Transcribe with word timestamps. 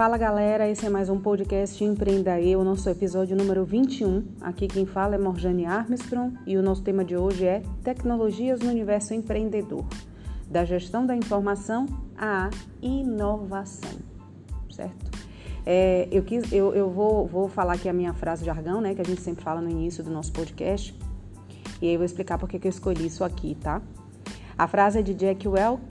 Fala 0.00 0.16
galera, 0.16 0.66
esse 0.66 0.86
é 0.86 0.88
mais 0.88 1.10
um 1.10 1.20
podcast 1.20 1.84
Empreenda 1.84 2.40
Eu, 2.40 2.64
nosso 2.64 2.88
episódio 2.88 3.36
número 3.36 3.66
21. 3.66 4.24
Aqui 4.40 4.66
quem 4.66 4.86
fala 4.86 5.14
é 5.14 5.18
Morjane 5.18 5.66
Armstrong 5.66 6.38
e 6.46 6.56
o 6.56 6.62
nosso 6.62 6.82
tema 6.82 7.04
de 7.04 7.18
hoje 7.18 7.44
é 7.44 7.62
Tecnologias 7.84 8.60
no 8.60 8.70
Universo 8.70 9.12
Empreendedor, 9.12 9.84
da 10.50 10.64
gestão 10.64 11.04
da 11.04 11.14
informação 11.14 11.84
à 12.16 12.48
inovação, 12.80 13.98
certo? 14.70 15.10
É, 15.66 16.08
eu 16.10 16.22
quis, 16.22 16.50
eu, 16.50 16.74
eu 16.74 16.88
vou, 16.88 17.26
vou 17.26 17.46
falar 17.46 17.74
aqui 17.74 17.86
a 17.86 17.92
minha 17.92 18.14
frase 18.14 18.40
de 18.40 18.46
jargão, 18.46 18.80
né, 18.80 18.94
que 18.94 19.02
a 19.02 19.04
gente 19.04 19.20
sempre 19.20 19.44
fala 19.44 19.60
no 19.60 19.68
início 19.68 20.02
do 20.02 20.10
nosso 20.10 20.32
podcast, 20.32 20.98
e 21.82 21.88
aí 21.88 21.92
eu 21.92 21.98
vou 21.98 22.06
explicar 22.06 22.38
por 22.38 22.48
que 22.48 22.56
eu 22.56 22.70
escolhi 22.70 23.04
isso 23.04 23.22
aqui, 23.22 23.54
tá? 23.54 23.82
A 24.56 24.66
frase 24.66 25.00
é 25.00 25.02
de 25.02 25.12
Jack 25.12 25.46
Welch 25.46 25.84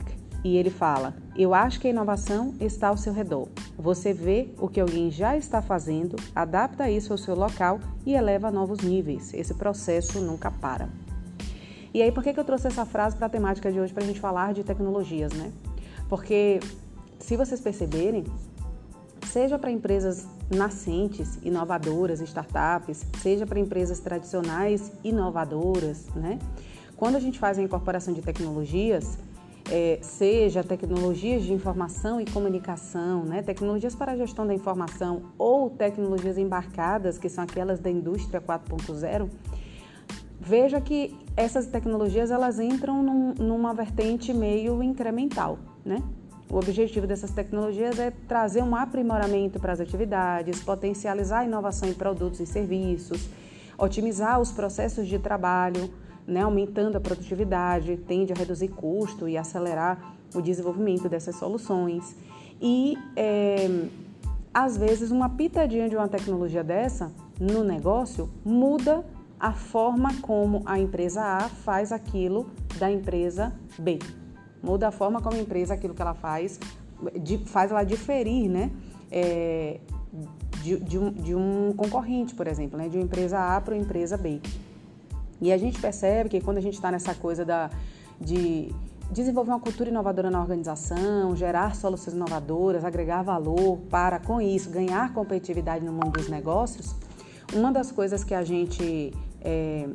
e 0.43 0.57
ele 0.57 0.71
fala: 0.71 1.13
Eu 1.39 1.53
acho 1.53 1.79
que 1.79 1.87
a 1.87 1.89
inovação 1.89 2.53
está 2.59 2.89
ao 2.89 2.97
seu 2.97 3.13
redor. 3.13 3.47
Você 3.77 4.11
vê 4.11 4.49
o 4.57 4.67
que 4.67 4.77
alguém 4.81 5.09
já 5.09 5.37
está 5.37 5.61
fazendo, 5.61 6.17
adapta 6.35 6.89
isso 6.89 7.13
ao 7.13 7.17
seu 7.17 7.33
local 7.33 7.79
e 8.05 8.13
eleva 8.13 8.49
a 8.49 8.51
novos 8.51 8.79
níveis. 8.79 9.33
Esse 9.33 9.53
processo 9.53 10.19
nunca 10.19 10.51
para. 10.51 10.89
E 11.93 12.01
aí, 12.01 12.11
por 12.11 12.23
que, 12.23 12.37
eu 12.37 12.43
trouxe 12.43 12.67
essa 12.67 12.85
frase 12.85 13.15
para 13.15 13.27
a 13.27 13.29
temática 13.29 13.71
de 13.71 13.79
hoje 13.79 13.93
para 13.93 14.03
a 14.03 14.05
gente 14.05 14.19
falar 14.19 14.53
de 14.53 14.65
tecnologias, 14.65 15.31
né? 15.31 15.49
Porque, 16.09 16.59
se 17.19 17.37
vocês 17.37 17.61
perceberem, 17.61 18.25
seja 19.25 19.57
para 19.57 19.71
empresas 19.71 20.27
nascentes, 20.53 21.39
inovadoras, 21.41 22.19
startups, 22.19 23.05
seja 23.21 23.45
para 23.47 23.61
empresas 23.61 24.01
tradicionais, 24.01 24.91
inovadoras, 25.05 26.05
né? 26.13 26.37
Quando 26.97 27.15
a 27.15 27.19
gente 27.21 27.39
faz 27.39 27.57
a 27.57 27.61
incorporação 27.61 28.13
de 28.13 28.21
tecnologias, 28.21 29.17
é, 29.71 29.99
seja 30.01 30.63
tecnologias 30.63 31.43
de 31.43 31.53
informação 31.53 32.19
e 32.19 32.25
comunicação, 32.25 33.23
né, 33.23 33.41
tecnologias 33.41 33.95
para 33.95 34.13
a 34.13 34.17
gestão 34.17 34.45
da 34.45 34.53
informação 34.53 35.31
ou 35.37 35.69
tecnologias 35.69 36.37
embarcadas, 36.37 37.17
que 37.17 37.29
são 37.29 37.43
aquelas 37.43 37.79
da 37.79 37.89
indústria 37.89 38.41
4.0, 38.41 39.29
veja 40.39 40.81
que 40.81 41.15
essas 41.37 41.67
tecnologias 41.67 42.31
elas 42.31 42.59
entram 42.59 43.03
num, 43.03 43.33
numa 43.35 43.73
vertente 43.73 44.33
meio 44.33 44.81
incremental, 44.81 45.59
né? 45.85 46.01
O 46.51 46.57
objetivo 46.57 47.05
dessas 47.05 47.29
tecnologias 47.29 47.99
é 47.99 48.11
trazer 48.27 48.63
um 48.63 48.75
aprimoramento 48.75 49.59
para 49.59 49.71
as 49.71 49.79
atividades, 49.79 50.63
potencializar 50.63 51.41
a 51.41 51.45
inovação 51.45 51.87
em 51.87 51.93
produtos 51.93 52.39
e 52.39 52.45
serviços, 52.47 53.29
otimizar 53.77 54.41
os 54.41 54.51
processos 54.51 55.07
de 55.07 55.19
trabalho, 55.19 55.93
né, 56.29 56.41
aumentando 56.41 56.97
a 56.97 57.01
produtividade, 57.01 57.97
tende 57.97 58.31
a 58.31 58.35
reduzir 58.35 58.69
custo 58.69 59.27
e 59.27 59.37
acelerar 59.37 60.15
o 60.33 60.41
desenvolvimento 60.41 61.09
dessas 61.09 61.35
soluções. 61.35 62.15
E 62.61 62.97
é, 63.15 63.87
às 64.53 64.77
vezes 64.77 65.11
uma 65.11 65.29
pitadinha 65.29 65.89
de 65.89 65.95
uma 65.95 66.07
tecnologia 66.07 66.63
dessa 66.63 67.11
no 67.39 67.63
negócio 67.63 68.29
muda 68.45 69.03
a 69.39 69.53
forma 69.53 70.09
como 70.21 70.61
a 70.65 70.77
empresa 70.77 71.21
A 71.21 71.49
faz 71.49 71.91
aquilo 71.91 72.47
da 72.77 72.91
empresa 72.91 73.53
B. 73.77 73.99
Muda 74.61 74.89
a 74.89 74.91
forma 74.91 75.21
como 75.21 75.37
a 75.37 75.39
empresa 75.39 75.73
aquilo 75.73 75.93
que 75.93 76.01
ela 76.01 76.13
faz, 76.13 76.59
faz 77.45 77.71
ela 77.71 77.83
diferir, 77.83 78.49
né? 78.49 78.69
É, 79.09 79.79
de, 80.61 80.77
de, 80.77 80.97
um, 80.97 81.11
de 81.11 81.33
um 81.33 81.73
concorrente, 81.75 82.35
por 82.35 82.47
exemplo, 82.47 82.77
né? 82.77 82.89
de 82.89 82.97
uma 82.97 83.03
empresa 83.03 83.39
A 83.39 83.61
para 83.61 83.73
uma 83.73 83.81
empresa 83.81 84.17
B. 84.17 84.41
E 85.41 85.51
a 85.51 85.57
gente 85.57 85.79
percebe 85.79 86.29
que 86.29 86.41
quando 86.41 86.57
a 86.57 86.61
gente 86.61 86.73
está 86.73 86.91
nessa 86.91 87.13
coisa 87.15 87.45
da, 87.45 87.69
de 88.19 88.73
desenvolver 89.11 89.51
uma 89.51 89.59
cultura 89.59 89.89
inovadora 89.89 90.29
na 90.29 90.39
organização, 90.39 91.35
gerar 91.35 91.75
soluções 91.75 92.15
inovadoras, 92.15 92.85
agregar 92.85 93.23
valor 93.23 93.77
para, 93.89 94.19
com 94.19 94.39
isso, 94.39 94.69
ganhar 94.69 95.13
competitividade 95.13 95.83
no 95.83 95.91
mundo 95.91 96.11
dos 96.11 96.29
negócios, 96.29 96.95
uma 97.53 97.71
das 97.71 97.91
coisas 97.91 98.23
que 98.23 98.33
a 98.35 98.43
gente 98.43 99.11
é, 99.41 99.89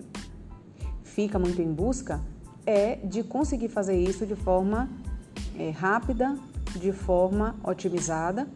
fica 1.02 1.38
muito 1.38 1.62
em 1.62 1.72
busca 1.72 2.20
é 2.66 2.96
de 2.96 3.22
conseguir 3.22 3.68
fazer 3.68 3.96
isso 3.96 4.26
de 4.26 4.34
forma 4.34 4.88
é, 5.56 5.70
rápida, 5.70 6.36
de 6.74 6.90
forma 6.90 7.54
otimizada 7.62 8.48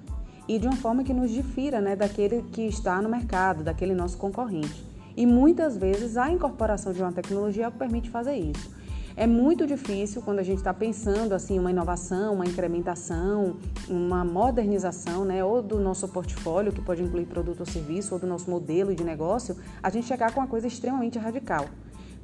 e 0.48 0.58
de 0.58 0.66
uma 0.66 0.76
forma 0.76 1.04
que 1.04 1.12
nos 1.12 1.30
difira 1.30 1.80
né, 1.80 1.94
daquele 1.94 2.42
que 2.50 2.62
está 2.62 3.00
no 3.00 3.08
mercado, 3.08 3.62
daquele 3.62 3.94
nosso 3.94 4.16
concorrente. 4.16 4.87
E 5.18 5.26
muitas 5.26 5.76
vezes 5.76 6.16
a 6.16 6.30
incorporação 6.30 6.92
de 6.92 7.02
uma 7.02 7.10
tecnologia 7.10 7.66
é 7.66 7.70
permite 7.70 8.08
fazer 8.08 8.36
isso. 8.36 8.70
É 9.16 9.26
muito 9.26 9.66
difícil 9.66 10.22
quando 10.22 10.38
a 10.38 10.44
gente 10.44 10.58
está 10.58 10.72
pensando 10.72 11.32
assim 11.32 11.58
uma 11.58 11.72
inovação, 11.72 12.34
uma 12.34 12.46
incrementação, 12.46 13.56
uma 13.88 14.24
modernização, 14.24 15.24
né, 15.24 15.44
ou 15.44 15.60
do 15.60 15.80
nosso 15.80 16.06
portfólio 16.06 16.72
que 16.72 16.80
pode 16.80 17.02
incluir 17.02 17.26
produto 17.26 17.58
ou 17.58 17.66
serviço, 17.66 18.14
ou 18.14 18.20
do 18.20 18.28
nosso 18.28 18.48
modelo 18.48 18.94
de 18.94 19.02
negócio, 19.02 19.56
a 19.82 19.90
gente 19.90 20.06
chegar 20.06 20.32
com 20.32 20.38
uma 20.38 20.46
coisa 20.46 20.68
extremamente 20.68 21.18
radical. 21.18 21.66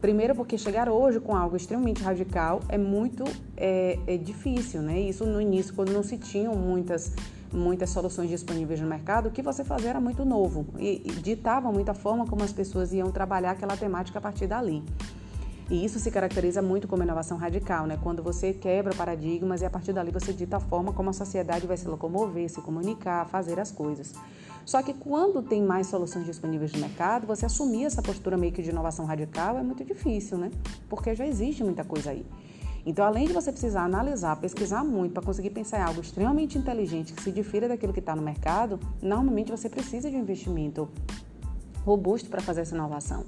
Primeiro, 0.01 0.37
porque 0.37 0.57
chegar 0.57 0.89
hoje 0.89 1.19
com 1.19 1.35
algo 1.35 1.57
extremamente 1.57 2.01
radical 2.01 2.61
é 2.69 2.79
muito 2.79 3.25
é, 3.57 3.99
é 4.07 4.17
difícil, 4.17 4.83
né? 4.83 5.01
Isso 5.01 5.27
no 5.27 5.41
início, 5.41 5.75
quando 5.75 5.93
não 5.93 6.05
se 6.05 6.17
tinham 6.17 6.55
muitas 6.55 7.13
muitas 7.55 7.91
soluções 7.91 8.29
disponíveis 8.29 8.81
no 8.81 8.87
mercado, 8.87 9.29
o 9.29 9.31
que 9.31 9.41
você 9.41 9.65
fazia 9.65 9.91
era 9.91 10.01
muito 10.01 10.25
novo 10.25 10.67
e, 10.79 11.03
e 11.05 11.13
ditava 11.13 11.71
muito 11.71 11.89
a 11.91 11.95
forma 11.95 12.27
como 12.27 12.43
as 12.43 12.53
pessoas 12.53 12.93
iam 12.93 13.11
trabalhar 13.11 13.53
aquela 13.53 13.77
temática 13.77 14.19
a 14.19 14.23
partir 14.23 14.47
dali. 14.47 14.83
E 15.71 15.83
isso 15.83 15.99
se 15.99 16.11
caracteriza 16.11 16.61
muito 16.61 16.87
como 16.87 17.03
inovação 17.03 17.39
radical, 17.39 17.87
né? 17.87 17.99
Quando 18.03 18.23
você 18.23 18.53
quebra 18.53 18.95
paradigmas 18.95 19.63
e 19.63 19.65
a 19.65 19.71
partir 19.71 19.95
dali 19.95 20.11
você 20.11 20.31
dita 20.33 20.59
a 20.59 20.61
forma 20.61 20.93
como 20.93 21.09
a 21.09 21.13
sociedade 21.13 21.67
vai 21.67 21.77
se 21.77 21.89
locomover, 21.89 22.51
se 22.51 22.61
comunicar, 22.61 23.27
fazer 23.29 23.59
as 23.59 23.71
coisas. 23.71 24.13
Só 24.67 24.83
que 24.83 24.93
quando 24.93 25.43
tem 25.43 25.63
mais 25.63 25.87
soluções 25.87 26.27
disponíveis 26.27 26.73
no 26.73 26.81
mercado, 26.81 27.27
você 27.27 27.47
assumir 27.47 27.85
essa 27.85 28.03
postura 28.03 28.37
meio 28.37 28.53
que 28.53 28.63
de 28.63 28.71
inovação 28.71 29.07
radical 29.07 29.57
é 29.57 29.63
muito 29.63 29.85
difícil, 29.85 30.37
né? 30.37 30.51
Porque 30.89 31.15
já 31.15 31.27
existe 31.27 31.65
muita 31.65 31.83
coisa 31.83 32.11
aí. 32.11 32.27
Então, 32.87 33.05
além 33.05 33.27
de 33.27 33.33
você 33.33 33.51
precisar 33.51 33.85
analisar, 33.85 34.37
pesquisar 34.37 34.85
muito 34.85 35.13
para 35.13 35.23
conseguir 35.23 35.51
pensar 35.51 35.79
em 35.79 35.83
algo 35.83 36.01
extremamente 36.01 36.59
inteligente 36.59 37.13
que 37.13 37.23
se 37.23 37.33
difira 37.33 37.67
daquilo 37.67 37.93
que 37.93 38.01
está 38.01 38.15
no 38.15 38.23
mercado, 38.23 38.79
normalmente 39.03 39.51
você 39.51 39.69
precisa 39.71 40.11
de 40.11 40.17
um 40.17 40.21
investimento 40.21 40.89
robusto 41.85 42.29
para 42.29 42.43
fazer 42.43 42.63
essa 42.63 42.75
inovação. 42.75 43.25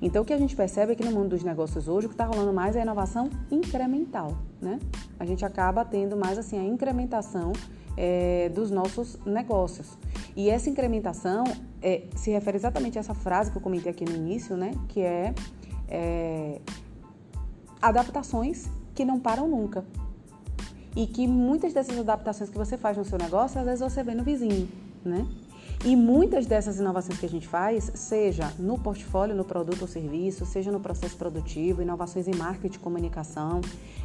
Então, 0.00 0.22
o 0.22 0.24
que 0.24 0.32
a 0.32 0.38
gente 0.38 0.54
percebe 0.54 0.96
é 0.98 1.04
no 1.04 1.10
mundo 1.10 1.30
dos 1.30 1.42
negócios 1.42 1.88
hoje, 1.88 2.06
o 2.06 2.08
que 2.10 2.14
está 2.14 2.26
rolando 2.26 2.52
mais 2.52 2.76
é 2.76 2.80
a 2.80 2.82
inovação 2.82 3.30
incremental, 3.50 4.36
né? 4.60 4.78
A 5.18 5.24
gente 5.24 5.44
acaba 5.44 5.84
tendo 5.84 6.16
mais 6.16 6.36
assim 6.38 6.58
a 6.58 6.64
incrementação 6.64 7.52
é, 7.96 8.50
dos 8.50 8.70
nossos 8.70 9.18
negócios. 9.24 9.96
E 10.36 10.50
essa 10.50 10.68
incrementação 10.68 11.44
é, 11.80 12.02
se 12.14 12.30
refere 12.30 12.58
exatamente 12.58 12.98
a 12.98 13.00
essa 13.00 13.14
frase 13.14 13.50
que 13.50 13.56
eu 13.56 13.62
comentei 13.62 13.90
aqui 13.90 14.04
no 14.04 14.14
início, 14.14 14.54
né? 14.54 14.72
Que 14.88 15.00
é, 15.00 15.34
é 15.88 16.60
adaptações 17.80 18.68
que 18.94 19.04
não 19.04 19.20
param 19.20 19.48
nunca. 19.48 19.84
E 20.94 21.06
que 21.06 21.26
muitas 21.26 21.74
dessas 21.74 21.98
adaptações 21.98 22.48
que 22.48 22.56
você 22.56 22.76
faz 22.76 22.96
no 22.96 23.04
seu 23.04 23.18
negócio, 23.18 23.60
às 23.60 23.66
vezes 23.66 23.80
você 23.80 24.02
vê 24.02 24.14
no 24.14 24.24
vizinho, 24.24 24.68
né? 25.04 25.26
E 25.84 25.94
muitas 25.94 26.46
dessas 26.46 26.78
inovações 26.78 27.18
que 27.18 27.26
a 27.26 27.28
gente 27.28 27.46
faz, 27.46 27.92
seja 27.94 28.50
no 28.58 28.78
portfólio, 28.78 29.36
no 29.36 29.44
produto 29.44 29.82
ou 29.82 29.88
serviço, 29.88 30.46
seja 30.46 30.72
no 30.72 30.80
processo 30.80 31.16
produtivo, 31.16 31.82
inovações 31.82 32.26
em 32.26 32.34
marketing 32.34 32.78
comunicação, 32.78 33.60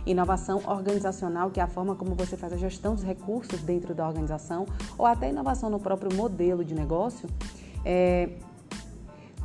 inovação 0.06 0.62
organizacional, 0.68 1.50
que 1.50 1.60
é 1.60 1.64
a 1.64 1.68
forma 1.68 1.96
como 1.96 2.14
você 2.14 2.36
faz 2.36 2.54
a 2.54 2.58
gestão 2.58 2.94
dos 2.94 3.04
recursos 3.04 3.62
dentro 3.62 3.96
da 3.96 4.06
organização, 4.08 4.68
ou 4.98 5.06
até 5.06 5.30
inovação 5.30 5.70
no 5.70 5.80
próprio 5.80 6.14
modelo 6.14 6.64
de 6.64 6.76
negócio, 6.76 7.30
é, 7.86 8.30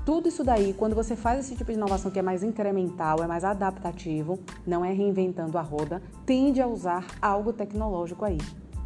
tudo 0.07 0.29
isso 0.29 0.45
daí, 0.45 0.73
quando 0.73 0.95
você 0.95 1.17
faz 1.17 1.41
esse 1.41 1.57
tipo 1.57 1.73
de 1.73 1.77
inovação 1.77 2.13
que 2.13 2.19
é 2.21 2.23
mais 2.23 2.45
incremental, 2.45 3.25
é 3.25 3.27
mais 3.27 3.43
adaptativo, 3.43 4.39
não 4.65 4.85
é 4.85 4.93
reinventando 4.93 5.59
a 5.59 5.63
roda, 5.63 6.01
tende 6.25 6.63
a 6.63 6.67
usar 6.69 7.05
algo 7.21 7.53
tecnológico 7.53 8.25
aí, 8.25 8.39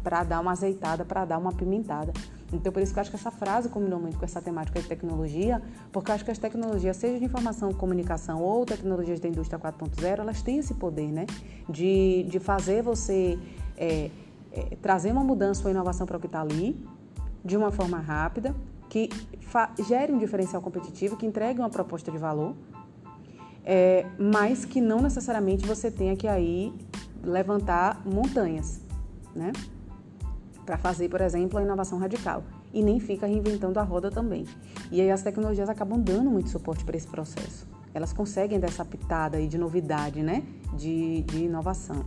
para 0.03 0.23
dar 0.23 0.39
uma 0.39 0.53
azeitada, 0.53 1.05
para 1.05 1.23
dar 1.23 1.37
uma 1.37 1.53
pimentada. 1.53 2.11
Então, 2.51 2.73
por 2.73 2.81
isso 2.81 2.91
que 2.91 2.97
eu 2.97 3.01
acho 3.01 3.11
que 3.11 3.17
essa 3.17 3.29
frase 3.29 3.69
combinou 3.69 3.99
muito 3.99 4.17
com 4.17 4.25
essa 4.25 4.41
temática 4.41 4.81
de 4.81 4.87
tecnologia, 4.87 5.61
porque 5.91 6.09
eu 6.09 6.15
acho 6.15 6.25
que 6.25 6.31
as 6.31 6.39
tecnologias, 6.39 6.97
seja 6.97 7.19
de 7.19 7.25
informação, 7.25 7.71
comunicação 7.71 8.41
ou 8.41 8.65
tecnologias 8.65 9.19
da 9.19 9.29
indústria 9.29 9.59
4.0, 9.59 10.21
elas 10.21 10.41
têm 10.41 10.57
esse 10.57 10.73
poder, 10.73 11.11
né? 11.11 11.27
De, 11.69 12.23
de 12.23 12.39
fazer 12.39 12.81
você 12.81 13.37
é, 13.77 14.09
é, 14.51 14.75
trazer 14.81 15.11
uma 15.11 15.23
mudança 15.23 15.63
ou 15.65 15.69
inovação 15.69 16.07
para 16.07 16.17
o 16.17 16.19
que 16.19 16.25
está 16.25 16.41
ali, 16.41 16.83
de 17.45 17.55
uma 17.55 17.69
forma 17.69 17.99
rápida, 17.99 18.55
que 18.91 19.09
gere 19.87 20.11
um 20.11 20.17
diferencial 20.17 20.61
competitivo, 20.61 21.15
que 21.15 21.25
entregue 21.25 21.61
uma 21.61 21.69
proposta 21.69 22.11
de 22.11 22.17
valor, 22.17 22.53
é, 23.63 24.05
mas 24.19 24.65
que 24.65 24.81
não 24.81 25.01
necessariamente 25.01 25.65
você 25.65 25.89
tenha 25.89 26.13
que 26.13 26.27
aí 26.27 26.73
levantar 27.23 28.05
montanhas, 28.05 28.81
né? 29.33 29.53
Para 30.65 30.77
fazer, 30.77 31.07
por 31.07 31.21
exemplo, 31.21 31.57
a 31.57 31.63
inovação 31.63 31.97
radical. 31.99 32.43
E 32.73 32.83
nem 32.83 32.99
fica 32.99 33.25
reinventando 33.25 33.79
a 33.79 33.83
roda 33.83 34.11
também. 34.11 34.45
E 34.91 34.99
aí 34.99 35.09
as 35.09 35.21
tecnologias 35.21 35.69
acabam 35.69 35.97
dando 35.97 36.29
muito 36.29 36.49
suporte 36.49 36.83
para 36.83 36.97
esse 36.97 37.07
processo. 37.07 37.65
Elas 37.93 38.11
conseguem 38.11 38.59
dessa 38.59 38.83
pitada 38.83 39.37
aí 39.37 39.47
de 39.47 39.57
novidade, 39.57 40.21
né? 40.21 40.43
De, 40.75 41.21
de 41.21 41.45
inovação. 41.45 42.05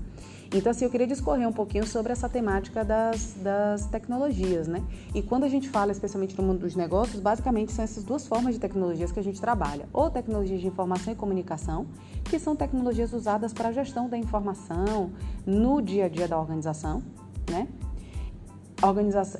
Então, 0.52 0.70
assim, 0.70 0.84
eu 0.84 0.90
queria 0.90 1.06
discorrer 1.06 1.48
um 1.48 1.52
pouquinho 1.52 1.86
sobre 1.86 2.12
essa 2.12 2.28
temática 2.28 2.84
das, 2.84 3.34
das 3.42 3.86
tecnologias, 3.86 4.68
né? 4.68 4.82
E 5.14 5.22
quando 5.22 5.44
a 5.44 5.48
gente 5.48 5.68
fala, 5.68 5.92
especialmente 5.92 6.36
no 6.38 6.44
mundo 6.44 6.60
dos 6.60 6.76
negócios, 6.76 7.20
basicamente 7.20 7.72
são 7.72 7.84
essas 7.84 8.04
duas 8.04 8.26
formas 8.26 8.54
de 8.54 8.60
tecnologias 8.60 9.10
que 9.10 9.20
a 9.20 9.22
gente 9.22 9.40
trabalha. 9.40 9.88
Ou 9.92 10.10
tecnologias 10.10 10.60
de 10.60 10.66
informação 10.66 11.12
e 11.12 11.16
comunicação, 11.16 11.86
que 12.24 12.38
são 12.38 12.54
tecnologias 12.54 13.12
usadas 13.12 13.52
para 13.52 13.68
a 13.68 13.72
gestão 13.72 14.08
da 14.08 14.16
informação 14.16 15.10
no 15.46 15.80
dia 15.80 16.06
a 16.06 16.08
dia 16.08 16.28
da 16.28 16.38
organização, 16.38 17.02
né? 17.50 17.68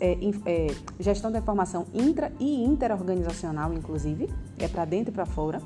É, 0.00 0.16
é, 0.46 0.66
gestão 0.98 1.30
da 1.30 1.38
informação 1.38 1.86
intra 1.92 2.32
e 2.40 2.64
interorganizacional, 2.64 3.74
inclusive, 3.74 4.30
é 4.58 4.66
para 4.66 4.86
dentro 4.86 5.12
e 5.12 5.14
para 5.14 5.26
fora. 5.26 5.60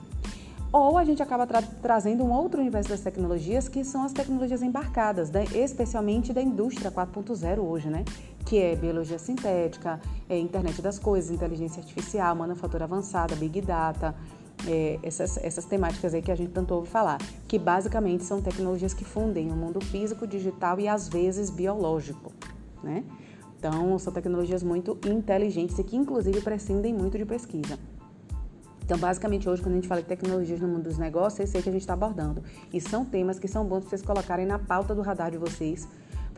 Ou 0.70 0.98
a 0.98 1.04
gente 1.04 1.22
acaba 1.22 1.46
tra 1.46 1.62
trazendo 1.62 2.22
um 2.24 2.30
outro 2.30 2.60
universo 2.60 2.90
das 2.90 3.00
tecnologias, 3.00 3.68
que 3.68 3.82
são 3.84 4.04
as 4.04 4.12
tecnologias 4.12 4.62
embarcadas, 4.62 5.30
né? 5.30 5.44
especialmente 5.54 6.32
da 6.32 6.42
indústria 6.42 6.90
4.0 6.90 7.58
hoje, 7.58 7.88
né? 7.88 8.04
Que 8.44 8.58
é 8.58 8.76
biologia 8.76 9.18
sintética, 9.18 9.98
é 10.28 10.38
internet 10.38 10.82
das 10.82 10.98
coisas, 10.98 11.30
inteligência 11.30 11.80
artificial, 11.80 12.34
manufatura 12.36 12.84
avançada, 12.84 13.34
big 13.34 13.62
data, 13.62 14.14
é, 14.66 14.98
essas, 15.02 15.38
essas 15.38 15.64
temáticas 15.64 16.12
aí 16.12 16.20
que 16.20 16.30
a 16.30 16.34
gente 16.34 16.50
tanto 16.50 16.74
ouve 16.74 16.88
falar, 16.88 17.18
que 17.46 17.58
basicamente 17.58 18.24
são 18.24 18.42
tecnologias 18.42 18.92
que 18.92 19.04
fundem 19.04 19.50
o 19.50 19.56
mundo 19.56 19.80
físico, 19.80 20.26
digital 20.26 20.78
e 20.80 20.86
às 20.86 21.08
vezes 21.08 21.48
biológico, 21.48 22.30
né? 22.82 23.04
Então, 23.58 23.98
são 23.98 24.12
tecnologias 24.12 24.62
muito 24.62 24.98
inteligentes 25.04 25.78
e 25.78 25.82
que 25.82 25.96
inclusive 25.96 26.40
prescindem 26.42 26.94
muito 26.94 27.18
de 27.18 27.24
pesquisa. 27.24 27.78
Então, 28.88 28.96
basicamente, 28.96 29.46
hoje, 29.46 29.60
quando 29.60 29.72
a 29.72 29.74
gente 29.74 29.86
fala 29.86 30.00
de 30.00 30.06
tecnologias 30.06 30.60
no 30.60 30.66
mundo 30.66 30.84
dos 30.84 30.96
negócios, 30.96 31.54
é 31.54 31.60
que 31.60 31.68
a 31.68 31.72
gente 31.72 31.82
está 31.82 31.92
abordando. 31.92 32.42
E 32.72 32.80
são 32.80 33.04
temas 33.04 33.38
que 33.38 33.46
são 33.46 33.62
bons 33.62 33.80
para 33.80 33.90
vocês 33.90 34.00
colocarem 34.00 34.46
na 34.46 34.58
pauta 34.58 34.94
do 34.94 35.02
radar 35.02 35.30
de 35.30 35.36
vocês, 35.36 35.86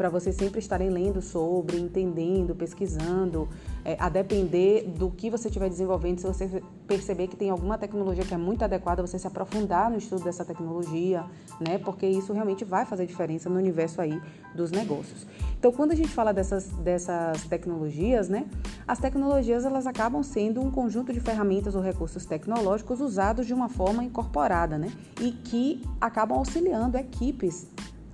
para 0.01 0.09
vocês 0.09 0.35
sempre 0.35 0.61
estarem 0.61 0.89
lendo 0.89 1.21
sobre, 1.21 1.79
entendendo, 1.79 2.55
pesquisando, 2.55 3.47
é, 3.85 3.99
a 4.01 4.09
depender 4.09 4.85
do 4.97 5.11
que 5.11 5.29
você 5.29 5.49
estiver 5.49 5.69
desenvolvendo, 5.69 6.21
se 6.21 6.27
você 6.27 6.63
perceber 6.87 7.27
que 7.27 7.37
tem 7.37 7.51
alguma 7.51 7.77
tecnologia 7.77 8.25
que 8.25 8.33
é 8.33 8.37
muito 8.39 8.65
adequada, 8.65 9.07
você 9.07 9.19
se 9.19 9.27
aprofundar 9.27 9.91
no 9.91 9.99
estudo 9.99 10.25
dessa 10.25 10.43
tecnologia, 10.43 11.27
né? 11.61 11.77
Porque 11.77 12.07
isso 12.07 12.33
realmente 12.33 12.65
vai 12.65 12.87
fazer 12.87 13.05
diferença 13.05 13.51
no 13.51 13.59
universo 13.59 14.01
aí 14.01 14.19
dos 14.55 14.71
negócios. 14.71 15.27
Então, 15.59 15.71
quando 15.71 15.93
a 15.93 15.95
gente 15.95 16.09
fala 16.09 16.33
dessas, 16.33 16.69
dessas 16.79 17.45
tecnologias, 17.45 18.27
né? 18.27 18.47
As 18.89 18.99
tecnologias 18.99 19.67
elas 19.67 19.87
acabam 19.87 20.23
sendo 20.23 20.63
um 20.63 20.71
conjunto 20.71 21.13
de 21.13 21.21
ferramentas 21.21 21.75
ou 21.75 21.83
recursos 21.83 22.25
tecnológicos 22.25 23.03
usados 23.03 23.47
de 23.47 23.53
uma 23.53 23.69
forma 23.69 24.03
incorporada, 24.03 24.79
né? 24.79 24.91
E 25.21 25.31
que 25.31 25.83
acabam 26.01 26.39
auxiliando 26.39 26.97
equipes, 26.97 27.67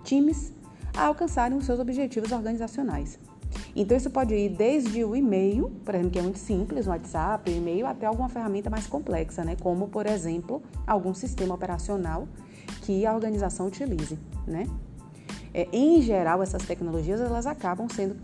times 0.03 0.56
a 0.97 1.05
alcançarem 1.05 1.57
os 1.57 1.67
seus 1.67 1.79
objetivos 1.79 2.33
organizacionais. 2.33 3.19
Então, 3.75 3.97
isso 3.97 4.11
pode 4.11 4.35
ir 4.35 4.49
desde 4.49 5.05
o 5.05 5.15
e-mail, 5.15 5.71
por 5.85 5.95
exemplo, 5.95 6.11
que 6.11 6.19
é 6.19 6.23
muito 6.23 6.39
simples, 6.39 6.87
o 6.87 6.91
WhatsApp, 6.91 7.51
o 7.51 7.55
e-mail, 7.55 7.87
até 7.87 8.07
alguma 8.07 8.29
ferramenta 8.29 8.71
mais 8.71 8.87
complexa, 8.87 9.45
né? 9.45 9.57
como, 9.61 9.89
por 9.89 10.07
exemplo, 10.07 10.63
algum 10.87 11.15
sistema 11.15 11.55
operacional 11.55 12.27
que 12.83 13.05
a 13.05 13.15
organização 13.15 13.67
utilize. 13.67 14.19
Né? 14.47 14.67
É, 15.53 15.69
em 15.73 16.01
geral, 16.01 16.43
essas 16.43 16.63
tecnologias 16.63 17.21
elas 17.21 17.47
acabam 17.47 17.89
sendo 17.89 18.17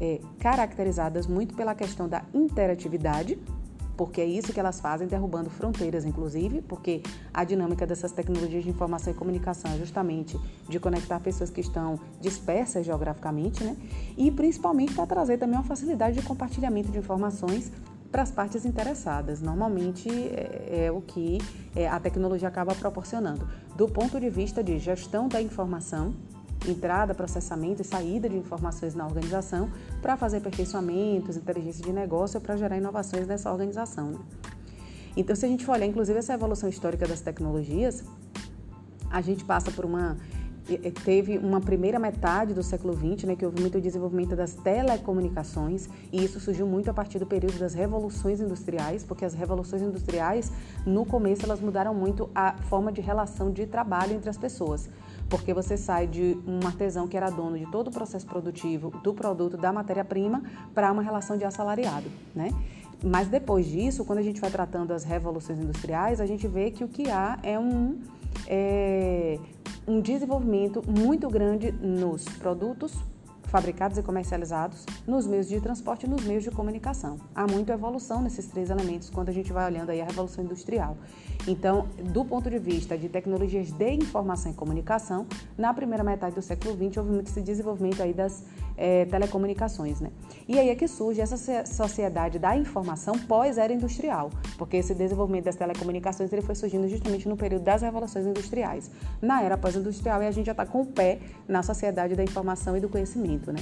é, 0.00 0.20
caracterizadas 0.38 1.26
muito 1.26 1.54
pela 1.54 1.74
questão 1.74 2.08
da 2.08 2.22
interatividade, 2.32 3.38
porque 3.98 4.20
é 4.20 4.24
isso 4.24 4.52
que 4.52 4.60
elas 4.60 4.78
fazem, 4.78 5.08
derrubando 5.08 5.50
fronteiras, 5.50 6.04
inclusive, 6.04 6.62
porque 6.62 7.02
a 7.34 7.42
dinâmica 7.42 7.84
dessas 7.84 8.12
tecnologias 8.12 8.62
de 8.62 8.70
informação 8.70 9.12
e 9.12 9.16
comunicação 9.16 9.72
é 9.72 9.76
justamente 9.76 10.38
de 10.68 10.78
conectar 10.78 11.18
pessoas 11.18 11.50
que 11.50 11.60
estão 11.60 11.98
dispersas 12.20 12.86
geograficamente, 12.86 13.64
né? 13.64 13.76
E 14.16 14.30
principalmente 14.30 14.94
para 14.94 15.04
trazer 15.04 15.36
também 15.36 15.56
uma 15.56 15.64
facilidade 15.64 16.20
de 16.20 16.22
compartilhamento 16.24 16.92
de 16.92 16.98
informações 16.98 17.72
para 18.08 18.22
as 18.22 18.30
partes 18.30 18.64
interessadas. 18.64 19.42
Normalmente 19.42 20.08
é, 20.08 20.84
é 20.86 20.92
o 20.92 21.00
que 21.00 21.38
é, 21.74 21.88
a 21.88 21.98
tecnologia 21.98 22.46
acaba 22.46 22.76
proporcionando. 22.76 23.48
Do 23.74 23.88
ponto 23.88 24.20
de 24.20 24.30
vista 24.30 24.62
de 24.62 24.78
gestão 24.78 25.26
da 25.26 25.42
informação, 25.42 26.14
entrada, 26.66 27.14
processamento 27.14 27.82
e 27.82 27.84
saída 27.84 28.28
de 28.28 28.36
informações 28.36 28.94
na 28.94 29.06
organização 29.06 29.70
para 30.02 30.16
fazer 30.16 30.38
aperfeiçoamentos, 30.38 31.36
inteligência 31.36 31.84
de 31.84 31.92
negócio 31.92 32.40
para 32.40 32.56
gerar 32.56 32.76
inovações 32.76 33.26
nessa 33.26 33.50
organização. 33.50 34.10
Né? 34.10 34.18
Então, 35.16 35.34
se 35.34 35.44
a 35.44 35.48
gente 35.48 35.64
for 35.64 35.72
olhar, 35.72 35.86
inclusive, 35.86 36.18
essa 36.18 36.34
evolução 36.34 36.68
histórica 36.68 37.06
das 37.06 37.20
tecnologias, 37.20 38.04
a 39.10 39.20
gente 39.20 39.44
passa 39.44 39.70
por 39.70 39.84
uma 39.84 40.16
teve 41.02 41.38
uma 41.38 41.62
primeira 41.62 41.98
metade 41.98 42.52
do 42.52 42.62
século 42.62 42.92
XX, 42.92 43.24
né, 43.24 43.34
que 43.34 43.42
houve 43.42 43.58
muito 43.58 43.80
desenvolvimento 43.80 44.36
das 44.36 44.52
telecomunicações, 44.52 45.88
e 46.12 46.22
isso 46.22 46.38
surgiu 46.38 46.66
muito 46.66 46.90
a 46.90 46.92
partir 46.92 47.18
do 47.18 47.24
período 47.24 47.58
das 47.58 47.72
revoluções 47.72 48.38
industriais, 48.38 49.02
porque 49.02 49.24
as 49.24 49.32
revoluções 49.32 49.80
industriais, 49.80 50.52
no 50.84 51.06
começo, 51.06 51.46
elas 51.46 51.58
mudaram 51.58 51.94
muito 51.94 52.28
a 52.34 52.52
forma 52.64 52.92
de 52.92 53.00
relação 53.00 53.50
de 53.50 53.64
trabalho 53.64 54.12
entre 54.12 54.28
as 54.28 54.36
pessoas 54.36 54.90
porque 55.28 55.52
você 55.52 55.76
sai 55.76 56.06
de 56.06 56.38
um 56.46 56.66
artesão 56.66 57.06
que 57.06 57.16
era 57.16 57.30
dono 57.30 57.58
de 57.58 57.66
todo 57.70 57.88
o 57.88 57.90
processo 57.90 58.26
produtivo 58.26 58.90
do 59.02 59.12
produto, 59.12 59.56
da 59.56 59.72
matéria-prima, 59.72 60.42
para 60.74 60.90
uma 60.90 61.02
relação 61.02 61.36
de 61.36 61.44
assalariado, 61.44 62.10
né? 62.34 62.50
Mas 63.04 63.28
depois 63.28 63.66
disso, 63.66 64.04
quando 64.04 64.18
a 64.18 64.22
gente 64.22 64.40
vai 64.40 64.50
tratando 64.50 64.92
as 64.92 65.04
revoluções 65.04 65.58
industriais, 65.58 66.20
a 66.20 66.26
gente 66.26 66.48
vê 66.48 66.70
que 66.70 66.82
o 66.82 66.88
que 66.88 67.08
há 67.10 67.38
é 67.42 67.58
um, 67.58 68.00
é, 68.46 69.38
um 69.86 70.00
desenvolvimento 70.00 70.82
muito 70.88 71.28
grande 71.28 71.70
nos 71.70 72.24
produtos 72.24 72.92
fabricados 73.48 73.98
e 73.98 74.02
comercializados, 74.02 74.84
nos 75.06 75.26
meios 75.26 75.48
de 75.48 75.60
transporte 75.60 76.06
e 76.06 76.08
nos 76.08 76.24
meios 76.24 76.44
de 76.44 76.50
comunicação. 76.50 77.18
Há 77.34 77.46
muita 77.46 77.72
evolução 77.72 78.22
nesses 78.22 78.46
três 78.46 78.70
elementos 78.70 79.10
quando 79.10 79.30
a 79.30 79.32
gente 79.32 79.52
vai 79.52 79.66
olhando 79.66 79.90
aí 79.90 80.00
a 80.00 80.04
Revolução 80.04 80.44
Industrial. 80.44 80.96
Então, 81.46 81.86
do 82.12 82.24
ponto 82.24 82.50
de 82.50 82.58
vista 82.58 82.96
de 82.96 83.08
tecnologias 83.08 83.70
de 83.72 83.90
informação 83.90 84.52
e 84.52 84.54
comunicação, 84.54 85.26
na 85.56 85.72
primeira 85.72 86.04
metade 86.04 86.34
do 86.34 86.42
século 86.42 86.74
XX 86.74 86.98
houve 86.98 87.10
muito 87.10 87.28
esse 87.28 87.40
desenvolvimento 87.40 88.02
aí 88.02 88.12
das 88.12 88.44
é, 88.78 89.04
telecomunicações, 89.06 90.00
né? 90.00 90.10
E 90.46 90.58
aí 90.58 90.68
é 90.68 90.74
que 90.74 90.86
surge 90.86 91.20
essa 91.20 91.36
sociedade 91.66 92.38
da 92.38 92.56
informação 92.56 93.18
pós-era 93.18 93.72
industrial, 93.72 94.30
porque 94.56 94.76
esse 94.76 94.94
desenvolvimento 94.94 95.44
das 95.44 95.56
telecomunicações 95.56 96.32
ele 96.32 96.42
foi 96.42 96.54
surgindo 96.54 96.88
justamente 96.88 97.28
no 97.28 97.36
período 97.36 97.64
das 97.64 97.82
revoluções 97.82 98.26
industriais. 98.26 98.90
Na 99.20 99.42
era 99.42 99.58
pós-industrial, 99.58 100.20
a 100.20 100.30
gente 100.30 100.46
já 100.46 100.52
está 100.52 100.64
com 100.64 100.82
o 100.82 100.86
pé 100.86 101.18
na 101.46 101.62
sociedade 101.62 102.14
da 102.14 102.22
informação 102.22 102.76
e 102.76 102.80
do 102.80 102.88
conhecimento, 102.88 103.37
né? 103.46 103.60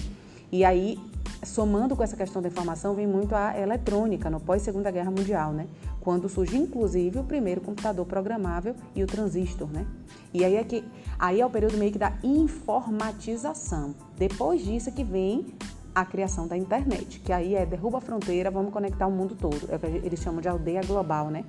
E 0.51 0.65
aí, 0.65 0.99
somando 1.45 1.97
com 1.97 2.03
essa 2.03 2.17
questão 2.17 2.41
da 2.41 2.49
informação, 2.49 2.95
vem 2.95 3.07
muito 3.07 3.35
a 3.35 3.59
eletrônica 3.59 4.31
no 4.31 4.41
pós-segunda 4.41 4.91
guerra 4.91 5.11
mundial, 5.11 5.53
né? 5.53 5.67
Quando 6.01 6.29
surge 6.29 6.57
inclusive 6.57 7.19
o 7.19 7.25
primeiro 7.25 7.61
computador 7.61 8.07
programável 8.07 8.75
e 8.95 9.03
o 9.03 9.07
transistor, 9.07 9.69
né? 9.69 9.87
E 10.33 10.45
aí 10.45 10.57
é 10.57 10.65
que 10.65 10.85
aí 11.19 11.41
é 11.41 11.47
o 11.47 11.51
período 11.51 11.77
meio 11.77 11.91
que 11.91 11.99
da 11.99 12.13
informatização. 12.23 13.95
Depois 14.17 14.65
disso 14.65 14.89
é 14.89 14.93
que 14.93 15.03
vem 15.03 15.47
a 15.95 16.05
criação 16.05 16.47
da 16.47 16.57
internet, 16.57 17.21
que 17.21 17.33
aí 17.33 17.55
é 17.55 17.65
derruba 17.65 17.99
a 17.99 18.01
fronteira, 18.01 18.51
vamos 18.51 18.73
conectar 18.73 19.07
o 19.07 19.11
mundo 19.11 19.35
todo. 19.35 19.69
É 19.69 19.77
o 19.77 19.79
que 19.79 19.87
eles 19.87 20.21
chamam 20.21 20.41
de 20.41 20.49
aldeia 20.49 20.83
global, 20.83 21.31
né? 21.31 21.45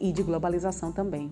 E 0.00 0.10
de 0.10 0.22
globalização 0.22 0.90
também. 0.90 1.30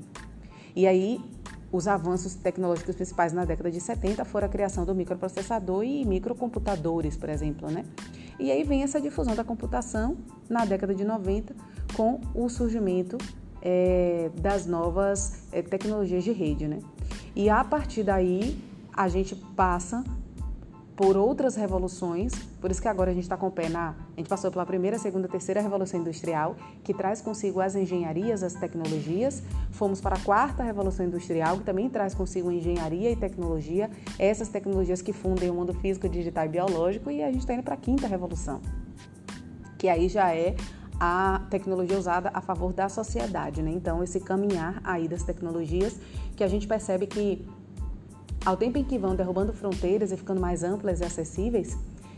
E 0.76 0.86
aí 0.86 1.20
os 1.70 1.86
avanços 1.86 2.34
tecnológicos 2.34 2.94
principais 2.94 3.32
na 3.32 3.44
década 3.44 3.70
de 3.70 3.80
70 3.80 4.24
foram 4.24 4.46
a 4.46 4.50
criação 4.50 4.84
do 4.84 4.94
microprocessador 4.94 5.84
e 5.84 6.04
microcomputadores, 6.04 7.16
por 7.16 7.28
exemplo, 7.28 7.70
né? 7.70 7.84
E 8.38 8.50
aí 8.50 8.62
vem 8.64 8.82
essa 8.82 9.00
difusão 9.00 9.34
da 9.34 9.44
computação 9.44 10.16
na 10.48 10.64
década 10.64 10.94
de 10.94 11.04
90 11.04 11.54
com 11.94 12.20
o 12.34 12.48
surgimento 12.48 13.18
é, 13.60 14.30
das 14.40 14.66
novas 14.66 15.42
é, 15.52 15.60
tecnologias 15.60 16.24
de 16.24 16.32
rede, 16.32 16.66
né? 16.66 16.78
E 17.36 17.50
a 17.50 17.62
partir 17.62 18.02
daí 18.02 18.58
a 18.92 19.08
gente 19.08 19.34
passa 19.34 20.02
por 20.98 21.16
outras 21.16 21.54
revoluções, 21.54 22.32
por 22.60 22.72
isso 22.72 22.82
que 22.82 22.88
agora 22.88 23.12
a 23.12 23.14
gente 23.14 23.22
está 23.22 23.36
com 23.36 23.46
o 23.46 23.52
pé 23.52 23.68
na. 23.68 23.90
A 23.90 24.16
gente 24.16 24.28
passou 24.28 24.50
pela 24.50 24.66
primeira, 24.66 24.98
segunda, 24.98 25.28
terceira 25.28 25.60
revolução 25.60 26.00
industrial, 26.00 26.56
que 26.82 26.92
traz 26.92 27.20
consigo 27.20 27.60
as 27.60 27.76
engenharias, 27.76 28.42
as 28.42 28.54
tecnologias. 28.54 29.40
Fomos 29.70 30.00
para 30.00 30.16
a 30.16 30.18
quarta 30.18 30.64
revolução 30.64 31.06
industrial, 31.06 31.58
que 31.58 31.62
também 31.62 31.88
traz 31.88 32.16
consigo 32.16 32.50
engenharia 32.50 33.12
e 33.12 33.14
tecnologia, 33.14 33.88
essas 34.18 34.48
tecnologias 34.48 35.00
que 35.00 35.12
fundem 35.12 35.48
o 35.48 35.54
mundo 35.54 35.72
físico, 35.72 36.08
digital 36.08 36.46
e 36.46 36.48
biológico, 36.48 37.12
e 37.12 37.22
a 37.22 37.30
gente 37.30 37.42
está 37.42 37.54
indo 37.54 37.62
para 37.62 37.74
a 37.74 37.78
quinta 37.78 38.08
revolução, 38.08 38.60
que 39.78 39.88
aí 39.88 40.08
já 40.08 40.34
é 40.34 40.56
a 40.98 41.46
tecnologia 41.48 41.96
usada 41.96 42.28
a 42.34 42.40
favor 42.40 42.72
da 42.72 42.88
sociedade, 42.88 43.62
né? 43.62 43.70
Então, 43.70 44.02
esse 44.02 44.18
caminhar 44.18 44.80
aí 44.82 45.06
das 45.06 45.22
tecnologias, 45.22 45.96
que 46.34 46.42
a 46.42 46.48
gente 46.48 46.66
percebe 46.66 47.06
que 47.06 47.46
ao 48.44 48.56
tempo 48.56 48.78
em 48.78 48.84
que 48.84 48.98
vão 48.98 49.14
derrubando 49.14 49.52
fronteiras 49.52 50.12
e 50.12 50.16
ficando 50.16 50.40
mais 50.40 50.62
amplas 50.62 51.00
e 51.00 51.04
acessíveis, 51.04 51.76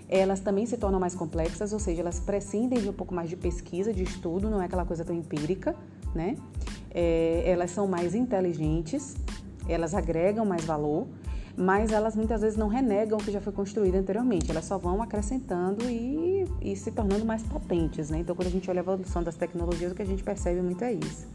elas 0.08 0.40
também 0.40 0.66
se 0.66 0.76
tornam 0.76 0.98
mais 0.98 1.14
complexas, 1.14 1.72
ou 1.72 1.78
seja, 1.78 2.00
elas 2.00 2.18
prescindem 2.18 2.80
de 2.80 2.88
um 2.88 2.92
pouco 2.92 3.14
mais 3.14 3.30
de 3.30 3.36
pesquisa, 3.36 3.92
de 3.92 4.02
estudo, 4.02 4.50
não 4.50 4.60
é 4.60 4.64
aquela 4.64 4.84
coisa 4.84 5.04
tão 5.04 5.14
empírica, 5.14 5.74
né? 6.12 6.36
É, 6.92 7.44
elas 7.46 7.70
são 7.70 7.86
mais 7.86 8.14
inteligentes, 8.14 9.14
elas 9.68 9.94
agregam 9.94 10.44
mais 10.44 10.64
valor, 10.64 11.06
mas 11.56 11.92
elas 11.92 12.16
muitas 12.16 12.40
vezes 12.40 12.58
não 12.58 12.66
renegam 12.66 13.18
o 13.18 13.22
que 13.22 13.30
já 13.30 13.40
foi 13.40 13.52
construído 13.52 13.94
anteriormente, 13.94 14.50
elas 14.50 14.64
só 14.64 14.78
vão 14.78 15.00
acrescentando 15.00 15.88
e, 15.88 16.44
e 16.60 16.74
se 16.74 16.90
tornando 16.90 17.24
mais 17.24 17.44
potentes, 17.44 18.10
né? 18.10 18.18
Então, 18.18 18.34
quando 18.34 18.48
a 18.48 18.50
gente 18.50 18.68
olha 18.68 18.80
a 18.80 18.82
evolução 18.82 19.22
das 19.22 19.36
tecnologias, 19.36 19.92
o 19.92 19.94
que 19.94 20.02
a 20.02 20.06
gente 20.06 20.24
percebe 20.24 20.60
muito 20.60 20.82
é 20.82 20.92
isso. 20.92 21.28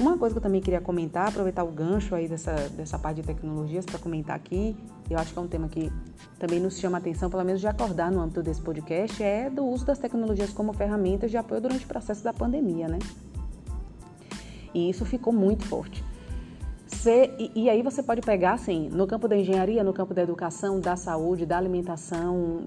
Uma 0.00 0.18
coisa 0.18 0.34
que 0.34 0.38
eu 0.38 0.42
também 0.42 0.60
queria 0.60 0.80
comentar, 0.80 1.28
aproveitar 1.28 1.62
o 1.62 1.70
gancho 1.70 2.16
aí 2.16 2.26
dessa, 2.26 2.52
dessa 2.70 2.98
parte 2.98 3.20
de 3.20 3.26
tecnologias 3.26 3.86
para 3.86 3.96
comentar 3.96 4.34
aqui, 4.34 4.76
eu 5.08 5.16
acho 5.16 5.32
que 5.32 5.38
é 5.38 5.42
um 5.42 5.46
tema 5.46 5.68
que 5.68 5.92
também 6.36 6.58
nos 6.58 6.78
chama 6.78 6.98
a 6.98 7.00
atenção, 7.00 7.30
pelo 7.30 7.44
menos 7.44 7.60
de 7.60 7.68
acordar 7.68 8.10
no 8.10 8.20
âmbito 8.20 8.42
desse 8.42 8.60
podcast, 8.60 9.22
é 9.22 9.48
do 9.48 9.64
uso 9.64 9.86
das 9.86 9.98
tecnologias 9.98 10.52
como 10.52 10.72
ferramentas 10.72 11.30
de 11.30 11.36
apoio 11.36 11.60
durante 11.60 11.84
o 11.84 11.88
processo 11.88 12.24
da 12.24 12.32
pandemia, 12.32 12.88
né? 12.88 12.98
E 14.74 14.90
isso 14.90 15.04
ficou 15.04 15.32
muito 15.32 15.64
forte. 15.64 16.02
Cê, 16.88 17.30
e, 17.38 17.64
e, 17.64 17.70
aí 17.70 17.80
você 17.80 18.02
pode 18.02 18.20
pegar, 18.20 18.54
assim, 18.54 18.88
no 18.88 19.06
campo 19.06 19.28
da 19.28 19.36
engenharia, 19.36 19.84
no 19.84 19.92
campo 19.92 20.12
da 20.12 20.22
educação, 20.22 20.80
da 20.80 20.96
saúde, 20.96 21.46
da 21.46 21.56
alimentação, 21.56 22.66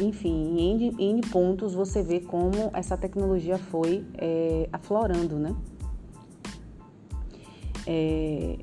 enfim, 0.00 0.94
em 0.98 1.20
pontos 1.20 1.74
você 1.74 2.02
vê 2.02 2.20
como 2.20 2.70
essa 2.72 2.96
tecnologia 2.96 3.58
foi 3.58 4.04
é, 4.16 4.68
aflorando, 4.72 5.38
né? 5.38 5.54
É, 7.86 8.58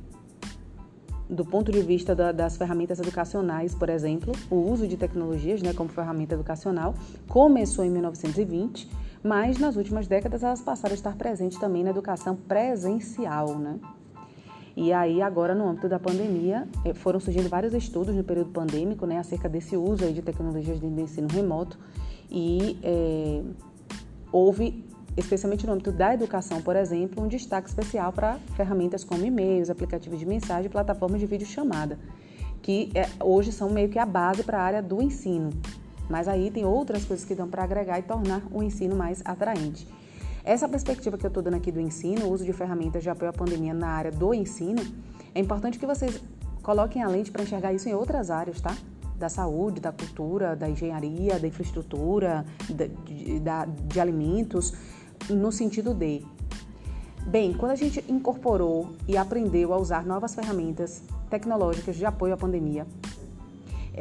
do 1.29 1.45
ponto 1.45 1.71
de 1.71 1.81
vista 1.81 2.15
da, 2.15 2.31
das 2.31 2.57
ferramentas 2.57 2.99
educacionais, 2.99 3.75
por 3.75 3.87
exemplo, 3.89 4.33
o 4.49 4.55
uso 4.55 4.87
de 4.87 4.97
tecnologias 4.97 5.61
né, 5.61 5.73
como 5.73 5.87
ferramenta 5.89 6.33
educacional 6.33 6.95
começou 7.27 7.85
em 7.85 7.91
1920, 7.91 8.89
mas 9.23 9.59
nas 9.59 9.75
últimas 9.75 10.07
décadas 10.07 10.41
elas 10.41 10.61
passaram 10.61 10.93
a 10.93 10.95
estar 10.95 11.15
presentes 11.15 11.59
também 11.59 11.83
na 11.83 11.91
educação 11.91 12.35
presencial. 12.35 13.59
Né? 13.59 13.79
E 14.75 14.91
aí, 14.91 15.21
agora, 15.21 15.53
no 15.53 15.67
âmbito 15.67 15.87
da 15.87 15.99
pandemia, 15.99 16.67
eh, 16.83 16.93
foram 16.95 17.19
surgindo 17.19 17.47
vários 17.47 17.73
estudos 17.73 18.15
no 18.15 18.23
período 18.23 18.49
pandêmico 18.49 19.05
né, 19.05 19.19
acerca 19.19 19.47
desse 19.47 19.77
uso 19.77 20.11
de 20.11 20.21
tecnologias 20.23 20.79
de 20.79 20.87
ensino 20.87 21.27
remoto 21.27 21.77
e 22.31 22.79
é, 22.81 23.41
houve 24.31 24.85
especialmente 25.17 25.65
no 25.65 25.73
âmbito 25.73 25.91
da 25.91 26.13
educação, 26.13 26.61
por 26.61 26.75
exemplo, 26.75 27.23
um 27.23 27.27
destaque 27.27 27.67
especial 27.67 28.11
para 28.11 28.39
ferramentas 28.55 29.03
como 29.03 29.25
e-mails, 29.25 29.69
aplicativos 29.69 30.19
de 30.19 30.25
mensagem 30.25 30.65
e 30.65 30.69
plataformas 30.69 31.19
de 31.19 31.25
videochamada, 31.25 31.99
que 32.61 32.91
é, 32.93 33.07
hoje 33.23 33.51
são 33.51 33.69
meio 33.69 33.89
que 33.89 33.99
a 33.99 34.05
base 34.05 34.43
para 34.43 34.59
a 34.59 34.63
área 34.63 34.81
do 34.81 35.01
ensino. 35.01 35.51
Mas 36.09 36.27
aí 36.27 36.49
tem 36.49 36.65
outras 36.65 37.05
coisas 37.05 37.25
que 37.25 37.35
dão 37.35 37.47
para 37.47 37.63
agregar 37.63 37.99
e 37.99 38.01
tornar 38.01 38.41
o 38.51 38.63
ensino 38.63 38.95
mais 38.95 39.21
atraente. 39.23 39.87
Essa 40.43 40.67
perspectiva 40.67 41.17
que 41.17 41.25
eu 41.25 41.27
estou 41.27 41.43
dando 41.43 41.55
aqui 41.55 41.71
do 41.71 41.79
ensino, 41.79 42.25
o 42.25 42.31
uso 42.31 42.43
de 42.43 42.53
ferramentas 42.53 43.03
de 43.03 43.09
apoio 43.09 43.29
à 43.29 43.33
pandemia 43.33 43.73
na 43.73 43.89
área 43.89 44.11
do 44.11 44.33
ensino, 44.33 44.81
é 45.35 45.39
importante 45.39 45.77
que 45.77 45.85
vocês 45.85 46.19
coloquem 46.63 47.03
a 47.03 47.07
lente 47.07 47.29
para 47.29 47.43
enxergar 47.43 47.73
isso 47.73 47.87
em 47.87 47.93
outras 47.93 48.31
áreas, 48.31 48.59
tá? 48.59 48.75
da 49.19 49.27
saúde, 49.27 49.81
da 49.81 49.91
cultura, 49.91 50.55
da 50.55 50.69
engenharia, 50.69 51.37
da 51.37 51.45
infraestrutura, 51.45 52.45
de, 52.69 52.87
de, 52.87 53.39
de 53.39 53.99
alimentos, 53.99 54.73
no 55.29 55.51
sentido 55.51 55.93
de, 55.93 56.25
bem, 57.25 57.53
quando 57.53 57.71
a 57.71 57.75
gente 57.75 58.03
incorporou 58.07 58.93
e 59.07 59.17
aprendeu 59.17 59.73
a 59.73 59.77
usar 59.77 60.05
novas 60.05 60.35
ferramentas 60.35 61.03
tecnológicas 61.29 61.95
de 61.95 62.05
apoio 62.05 62.33
à 62.33 62.37
pandemia, 62.37 62.85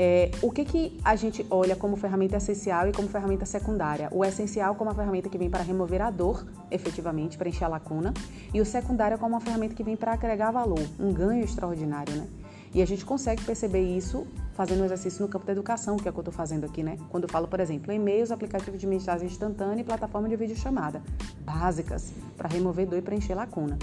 é, 0.01 0.31
o 0.43 0.53
que, 0.53 0.65
que 0.65 1.01
a 1.05 1.17
gente 1.17 1.45
olha 1.51 1.75
como 1.75 1.97
ferramenta 1.97 2.37
essencial 2.37 2.89
e 2.89 2.93
como 2.93 3.09
ferramenta 3.09 3.45
secundária? 3.45 4.09
O 4.13 4.25
essencial 4.25 4.77
como 4.77 4.91
uma 4.91 4.95
ferramenta 4.95 5.29
que 5.29 5.37
vem 5.37 5.51
para 5.51 5.63
remover 5.63 6.01
a 6.01 6.09
dor, 6.09 6.47
efetivamente, 6.71 7.37
para 7.37 7.49
encher 7.49 7.65
a 7.65 7.69
lacuna, 7.69 8.15
e 8.55 8.61
o 8.61 8.65
secundário 8.65 9.19
como 9.19 9.35
uma 9.35 9.41
ferramenta 9.41 9.75
que 9.75 9.83
vem 9.83 9.97
para 9.97 10.13
agregar 10.13 10.53
valor, 10.53 10.81
um 11.01 11.13
ganho 11.13 11.43
extraordinário, 11.43 12.15
né? 12.15 12.29
E 12.73 12.81
a 12.81 12.87
gente 12.87 13.05
consegue 13.05 13.43
perceber 13.43 13.83
isso 13.83 14.25
fazendo 14.59 14.83
um 14.83 14.85
exercício 14.85 15.23
no 15.23 15.29
campo 15.29 15.47
da 15.47 15.53
educação, 15.53 15.97
que 15.97 16.09
é 16.09 16.11
o 16.11 16.13
que 16.13 16.19
eu 16.19 16.23
estou 16.23 16.35
fazendo 16.35 16.65
aqui, 16.65 16.83
né? 16.83 16.99
Quando 17.11 17.23
eu 17.23 17.29
falo, 17.29 17.47
por 17.47 17.61
exemplo, 17.61 17.93
e-mails, 17.93 18.33
aplicativos 18.33 18.81
de 18.81 18.89
mensagem 18.89 19.29
instantânea 19.29 19.83
e 19.83 19.85
plataforma 19.85 20.29
de 20.29 20.35
videochamada, 20.35 21.01
básicas, 21.45 22.13
para 22.37 22.49
remover 22.49 22.85
dor 22.85 22.99
e 22.99 23.03
preencher 23.03 23.37
lacuna. 23.37 23.79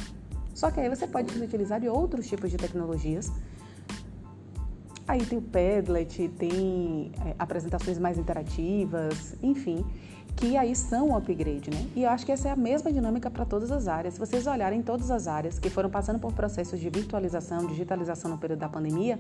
Só 0.54 0.70
que 0.70 0.82
aí 0.82 0.90
você 0.90 1.08
pode 1.08 1.34
utilizar 1.42 1.80
de 1.80 1.88
outros 1.88 2.28
tipos 2.28 2.52
de 2.52 2.58
tecnologias. 2.58 3.32
Aí 5.08 5.26
tem 5.26 5.40
o 5.40 5.42
Padlet, 5.42 6.28
tem 6.38 7.14
é, 7.26 7.36
apresentações 7.40 7.98
mais 7.98 8.18
interativas, 8.18 9.34
enfim 9.42 9.86
que 10.36 10.58
aí 10.58 10.76
são 10.76 11.10
um 11.10 11.16
upgrade, 11.16 11.70
né? 11.70 11.88
E 11.96 12.04
eu 12.04 12.10
acho 12.10 12.26
que 12.26 12.32
essa 12.32 12.50
é 12.50 12.52
a 12.52 12.56
mesma 12.56 12.92
dinâmica 12.92 13.32
para 13.32 13.46
todas 13.46 13.72
as 13.72 13.88
áreas. 13.88 14.16
Se 14.16 14.20
vocês 14.20 14.46
olharem 14.46 14.82
todas 14.82 15.10
as 15.10 15.28
áreas 15.28 15.58
que 15.58 15.70
foram 15.70 15.90
passando 15.90 16.20
por 16.20 16.34
processos 16.34 16.80
de 16.80 16.90
virtualização, 16.90 17.66
digitalização 17.66 18.32
no 18.32 18.38
período 18.38 18.60
da 18.60 18.70
pandemia, 18.70 19.20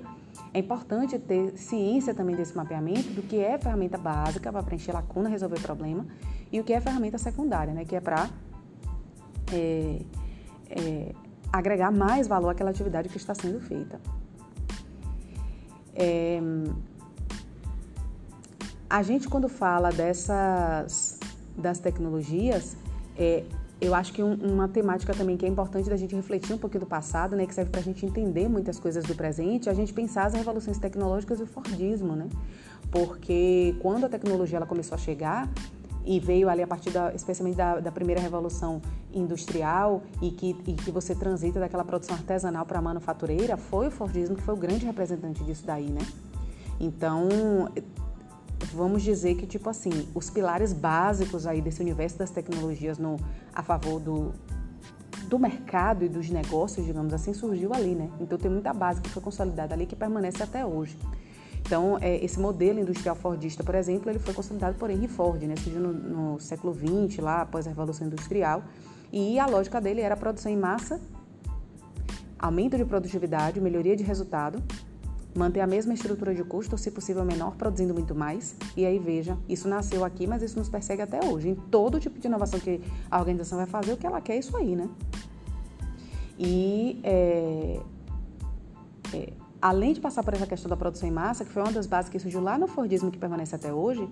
é 0.53 0.60
importante 0.60 1.17
ter 1.17 1.57
ciência 1.57 2.13
também 2.13 2.36
desse 2.36 2.55
mapeamento 2.55 3.10
do 3.12 3.22
que 3.22 3.38
é 3.38 3.57
ferramenta 3.57 3.98
básica 3.98 4.51
para 4.51 4.62
preencher 4.62 4.91
lacuna, 4.91 5.29
resolver 5.29 5.60
problema, 5.62 6.05
e 6.51 6.60
o 6.60 6.63
que 6.63 6.74
é 6.74 6.81
ferramenta 6.81 7.17
secundária, 7.17 7.74
né? 7.74 7.86
Que 7.86 7.95
é 7.95 8.01
para 8.01 8.29
é, 9.53 10.01
é, 10.69 11.15
agregar 11.51 11.91
mais 11.91 12.27
valor 12.27 12.50
àquela 12.50 12.72
atividade 12.72 13.07
que 13.07 13.17
está 13.17 13.34
sendo 13.34 13.62
feita. 13.62 14.01
É, 15.95 16.41
a 18.89 19.01
gente 19.03 19.27
quando 19.27 19.49
fala 19.49 19.91
dessas 19.91 21.19
das 21.57 21.79
tecnologias, 21.79 22.75
é, 23.17 23.43
eu 23.79 23.93
acho 23.93 24.13
que 24.13 24.21
um, 24.21 24.33
uma 24.33 24.67
temática 24.67 25.13
também 25.13 25.37
que 25.37 25.45
é 25.45 25.49
importante 25.49 25.89
da 25.89 25.95
gente 25.95 26.15
refletir 26.15 26.53
um 26.53 26.57
pouquinho 26.57 26.81
do 26.81 26.85
passado, 26.85 27.35
né, 27.35 27.45
que 27.45 27.53
serve 27.53 27.71
para 27.71 27.79
a 27.79 27.83
gente 27.83 28.05
entender 28.05 28.47
muitas 28.47 28.79
coisas 28.79 29.03
do 29.03 29.15
presente, 29.15 29.69
é 29.69 29.71
a 29.71 29.75
gente 29.75 29.93
pensar 29.93 30.25
as 30.25 30.33
revoluções 30.33 30.77
tecnológicas 30.77 31.39
e 31.39 31.43
o 31.43 31.45
Fordismo, 31.45 32.15
né? 32.15 32.27
Porque 32.91 33.75
quando 33.81 34.05
a 34.05 34.09
tecnologia 34.09 34.57
ela 34.57 34.65
começou 34.65 34.95
a 34.95 34.97
chegar 34.97 35.49
e 36.05 36.19
veio 36.19 36.47
ali 36.47 36.61
a 36.61 36.67
partir 36.67 36.91
da, 36.91 37.13
especialmente 37.13 37.55
da, 37.57 37.79
da 37.79 37.91
primeira 37.91 38.21
revolução 38.21 38.81
industrial 39.13 40.03
e 40.21 40.29
que, 40.29 40.55
e 40.67 40.73
que 40.73 40.91
você 40.91 41.15
transita 41.15 41.59
daquela 41.59 41.83
produção 41.83 42.15
artesanal 42.15 42.65
para 42.65 42.79
a 42.79 42.81
manufatureira, 42.81 43.57
foi 43.57 43.87
o 43.87 43.91
Fordismo 43.91 44.35
que 44.35 44.41
foi 44.41 44.53
o 44.53 44.57
grande 44.57 44.85
representante 44.85 45.43
disso 45.43 45.63
daí, 45.65 45.89
né? 45.89 46.01
Então, 46.79 47.27
vamos 48.74 49.03
dizer 49.03 49.35
que 49.35 49.45
tipo 49.45 49.69
assim, 49.69 50.07
os 50.13 50.29
pilares 50.29 50.74
básicos 50.74 51.45
aí 51.47 51.62
desse 51.62 51.81
universo 51.81 52.17
das 52.17 52.29
tecnologias 52.29 52.97
no 52.97 53.17
a 53.53 53.63
favor 53.63 54.00
do 54.00 54.33
do 55.27 55.39
mercado 55.39 56.05
e 56.05 56.09
dos 56.09 56.29
negócios, 56.29 56.85
digamos 56.85 57.12
assim, 57.13 57.33
surgiu 57.33 57.74
ali, 57.74 57.95
né? 57.95 58.12
Então 58.19 58.38
tem 58.38 58.51
muita 58.51 58.71
base 58.71 59.01
que 59.01 59.09
foi 59.09 59.21
consolidada 59.21 59.74
ali 59.74 59.85
que 59.88 59.95
permanece 59.95 60.43
até 60.43 60.63
hoje. 60.63 60.95
Então, 61.62 61.97
é, 62.00 62.24
esse 62.24 62.39
modelo 62.39 62.79
industrial 62.79 63.15
fordista, 63.15 63.63
por 63.63 63.74
exemplo, 63.74 64.12
ele 64.12 64.19
foi 64.19 64.35
consolidado 64.35 64.77
por 64.77 64.88
Henry 64.91 65.07
Ford, 65.07 65.41
né? 65.41 65.55
Surgiu 65.55 65.81
no, 65.81 65.93
no 65.93 66.39
século 66.39 66.75
XX, 66.75 67.17
lá 67.24 67.41
após 67.41 67.65
a 67.65 67.71
Revolução 67.71 68.05
Industrial. 68.05 68.63
E 69.12 69.39
a 69.39 69.47
lógica 69.47 69.81
dele 69.81 70.01
era 70.01 70.15
produção 70.15 70.51
em 70.51 70.57
massa, 70.57 71.01
aumento 72.38 72.77
de 72.77 72.85
produtividade, 72.85 73.59
melhoria 73.59 73.95
de 73.95 74.03
resultado 74.03 74.62
manter 75.35 75.59
a 75.59 75.67
mesma 75.67 75.93
estrutura 75.93 76.33
de 76.33 76.43
custo, 76.43 76.75
ou 76.75 76.77
se 76.77 76.89
possível 76.89 77.25
menor, 77.25 77.55
produzindo 77.55 77.93
muito 77.93 78.15
mais. 78.15 78.55
E 78.75 78.85
aí 78.85 78.97
veja, 78.97 79.37
isso 79.49 79.67
nasceu 79.67 80.03
aqui, 80.05 80.25
mas 80.25 80.41
isso 80.41 80.57
nos 80.57 80.69
persegue 80.69 81.01
até 81.01 81.23
hoje. 81.25 81.49
Em 81.49 81.55
todo 81.55 81.99
tipo 81.99 82.17
de 82.19 82.27
inovação 82.27 82.59
que 82.59 82.81
a 83.11 83.19
organização 83.19 83.57
vai 83.57 83.67
fazer, 83.67 83.93
o 83.93 83.97
que 83.97 84.07
ela 84.07 84.21
quer 84.21 84.35
é 84.35 84.39
isso 84.39 84.55
aí, 84.55 84.75
né? 84.75 84.89
E 86.39 86.99
é, 87.03 87.79
é, 89.13 89.33
além 89.61 89.93
de 89.93 89.99
passar 89.99 90.23
por 90.23 90.33
essa 90.33 90.47
questão 90.47 90.69
da 90.69 90.77
produção 90.77 91.07
em 91.07 91.11
massa, 91.11 91.43
que 91.43 91.51
foi 91.51 91.61
uma 91.61 91.71
das 91.71 91.85
bases 91.85 92.09
que 92.09 92.17
surgiu 92.17 92.41
lá 92.41 92.57
no 92.57 92.67
Fordismo 92.67 93.11
que 93.11 93.17
permanece 93.17 93.55
até 93.55 93.73
hoje, 93.73 94.07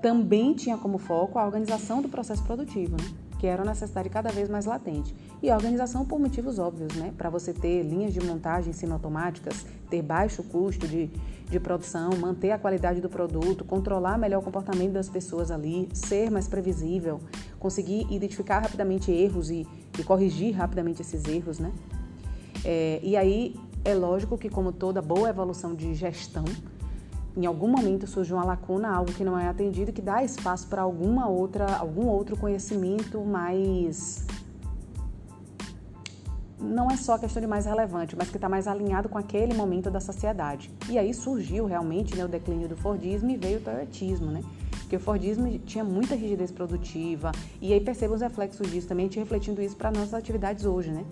também 0.00 0.54
tinha 0.54 0.78
como 0.78 0.98
foco 0.98 1.38
a 1.38 1.44
organização 1.44 2.00
do 2.00 2.08
processo 2.08 2.42
produtivo, 2.42 2.96
né? 2.96 3.25
Que 3.38 3.46
era 3.46 3.62
uma 3.62 3.70
necessidade 3.70 4.08
cada 4.08 4.30
vez 4.30 4.48
mais 4.48 4.64
latente. 4.64 5.14
E 5.42 5.50
organização 5.50 6.04
por 6.04 6.18
motivos 6.18 6.58
óbvios, 6.58 6.94
né? 6.94 7.12
Para 7.16 7.28
você 7.28 7.52
ter 7.52 7.82
linhas 7.82 8.12
de 8.12 8.20
montagem 8.20 8.72
semi-automáticas, 8.72 9.66
ter 9.90 10.02
baixo 10.02 10.42
custo 10.42 10.86
de, 10.86 11.10
de 11.48 11.60
produção, 11.60 12.10
manter 12.18 12.50
a 12.50 12.58
qualidade 12.58 13.00
do 13.00 13.08
produto, 13.08 13.64
controlar 13.64 14.18
melhor 14.18 14.38
o 14.38 14.42
comportamento 14.42 14.92
das 14.92 15.08
pessoas 15.08 15.50
ali, 15.50 15.88
ser 15.92 16.30
mais 16.30 16.48
previsível, 16.48 17.20
conseguir 17.58 18.06
identificar 18.10 18.60
rapidamente 18.60 19.10
erros 19.10 19.50
e, 19.50 19.66
e 19.98 20.02
corrigir 20.02 20.54
rapidamente 20.54 21.02
esses 21.02 21.24
erros, 21.26 21.58
né? 21.58 21.72
É, 22.64 23.00
e 23.02 23.16
aí 23.16 23.54
é 23.84 23.94
lógico 23.94 24.36
que, 24.36 24.48
como 24.48 24.72
toda 24.72 25.00
boa 25.00 25.28
evolução 25.28 25.74
de 25.74 25.94
gestão, 25.94 26.44
em 27.36 27.44
algum 27.44 27.68
momento 27.68 28.06
surge 28.06 28.32
uma 28.32 28.44
lacuna, 28.44 28.88
algo 28.88 29.12
que 29.12 29.22
não 29.22 29.38
é 29.38 29.46
atendido, 29.46 29.92
que 29.92 30.00
dá 30.00 30.24
espaço 30.24 30.66
para 30.68 30.82
alguma 30.82 31.28
outra, 31.28 31.76
algum 31.76 32.06
outro 32.06 32.36
conhecimento 32.36 33.20
mais 33.20 34.24
não 36.58 36.90
é 36.90 36.96
só 36.96 37.14
a 37.14 37.18
questão 37.18 37.40
de 37.40 37.46
mais 37.46 37.66
relevante, 37.66 38.16
mas 38.16 38.30
que 38.30 38.36
está 38.36 38.48
mais 38.48 38.66
alinhado 38.66 39.08
com 39.08 39.18
aquele 39.18 39.54
momento 39.54 39.90
da 39.90 40.00
sociedade. 40.00 40.70
E 40.88 40.98
aí 40.98 41.12
surgiu 41.12 41.66
realmente 41.66 42.16
né, 42.16 42.24
o 42.24 42.28
declínio 42.28 42.68
do 42.68 42.76
Fordismo 42.76 43.30
e 43.30 43.36
veio 43.36 43.58
o 43.58 43.60
Toyotismo, 43.60 44.30
né? 44.30 44.42
Porque 44.80 44.96
o 44.96 45.00
Fordismo 45.00 45.58
tinha 45.58 45.84
muita 45.84 46.14
rigidez 46.14 46.50
produtiva 46.50 47.32
e 47.60 47.72
aí 47.72 47.80
perceba 47.80 48.14
os 48.14 48.20
reflexos 48.20 48.70
disso 48.70 48.88
também, 48.88 49.08
te 49.08 49.18
refletindo 49.18 49.60
isso 49.60 49.76
para 49.76 49.90
nossas 49.90 50.14
atividades 50.14 50.64
hoje, 50.64 50.90
né? 50.90 51.04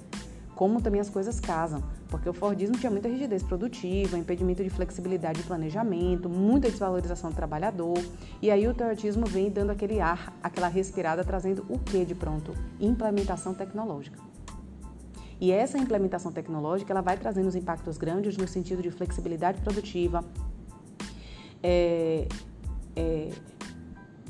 Como 0.54 0.80
também 0.80 1.00
as 1.00 1.10
coisas 1.10 1.40
casam, 1.40 1.82
porque 2.08 2.28
o 2.28 2.32
Fordismo 2.32 2.78
tinha 2.78 2.90
muita 2.90 3.08
rigidez 3.08 3.42
produtiva, 3.42 4.16
impedimento 4.16 4.62
de 4.62 4.70
flexibilidade 4.70 5.40
de 5.40 5.46
planejamento, 5.46 6.28
muita 6.28 6.70
desvalorização 6.70 7.30
do 7.30 7.36
trabalhador, 7.36 7.98
e 8.40 8.50
aí 8.50 8.66
o 8.68 8.74
Toyotismo 8.74 9.26
vem 9.26 9.50
dando 9.50 9.70
aquele 9.70 10.00
ar, 10.00 10.32
aquela 10.42 10.68
respirada, 10.68 11.24
trazendo 11.24 11.64
o 11.68 11.78
que 11.78 12.04
de 12.04 12.14
pronto? 12.14 12.54
Implementação 12.80 13.54
tecnológica. 13.54 14.18
E 15.40 15.50
essa 15.50 15.76
implementação 15.76 16.32
tecnológica 16.32 16.92
ela 16.92 17.00
vai 17.00 17.16
trazendo 17.16 17.48
os 17.48 17.56
impactos 17.56 17.98
grandes 17.98 18.36
no 18.36 18.46
sentido 18.46 18.80
de 18.80 18.90
flexibilidade 18.90 19.60
produtiva, 19.60 20.24
é, 21.62 22.28
é, 22.94 23.30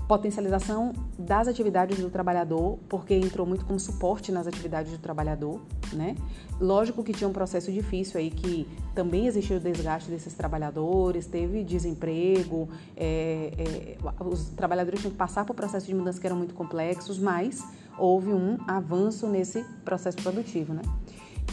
potencialização 0.07 0.93
das 1.19 1.49
atividades 1.49 1.99
do 1.99 2.11
trabalhador, 2.11 2.79
porque 2.89 3.15
entrou 3.15 3.47
muito 3.47 3.65
como 3.65 3.81
suporte 3.81 4.31
nas 4.31 4.47
atividades 4.47 4.93
do 4.93 4.99
trabalhador, 4.99 5.61
né? 5.93 6.15
Lógico 6.61 7.03
que 7.03 7.13
tinha 7.13 7.29
um 7.29 7.33
processo 7.33 7.73
difícil 7.73 8.21
aí 8.21 8.31
que 8.31 8.69
também 8.95 9.27
existiu 9.27 9.57
o 9.57 9.61
desgaste 9.61 10.11
desses 10.11 10.35
trabalhadores, 10.35 11.27
teve 11.27 11.65
desemprego, 11.65 12.69
é, 12.97 13.53
é, 13.59 14.25
os 14.25 14.51
trabalhadores 14.51 15.01
tinham 15.01 15.11
que 15.11 15.17
passar 15.17 15.45
por 15.45 15.55
processos 15.55 15.89
de 15.89 15.95
mudança 15.95 16.21
que 16.21 16.27
eram 16.27 16.37
muito 16.37 16.55
complexos, 16.55 17.19
mas 17.19 17.65
houve 17.99 18.33
um 18.33 18.59
avanço 18.69 19.27
nesse 19.27 19.65
processo 19.85 20.19
produtivo, 20.19 20.75
né? 20.75 20.83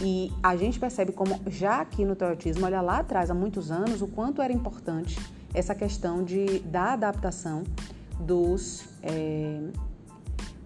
E 0.01 0.31
a 0.41 0.55
gente 0.55 0.79
percebe 0.79 1.11
como 1.11 1.39
já 1.47 1.81
aqui 1.81 2.03
no 2.05 2.15
Toyotismo, 2.15 2.65
olha 2.65 2.81
lá 2.81 2.99
atrás, 2.99 3.29
há 3.29 3.33
muitos 3.33 3.71
anos, 3.71 4.01
o 4.01 4.07
quanto 4.07 4.41
era 4.41 4.51
importante 4.51 5.19
essa 5.53 5.75
questão 5.75 6.23
de, 6.23 6.59
da 6.59 6.93
adaptação 6.93 7.63
dos, 8.19 8.83
é, 9.01 9.61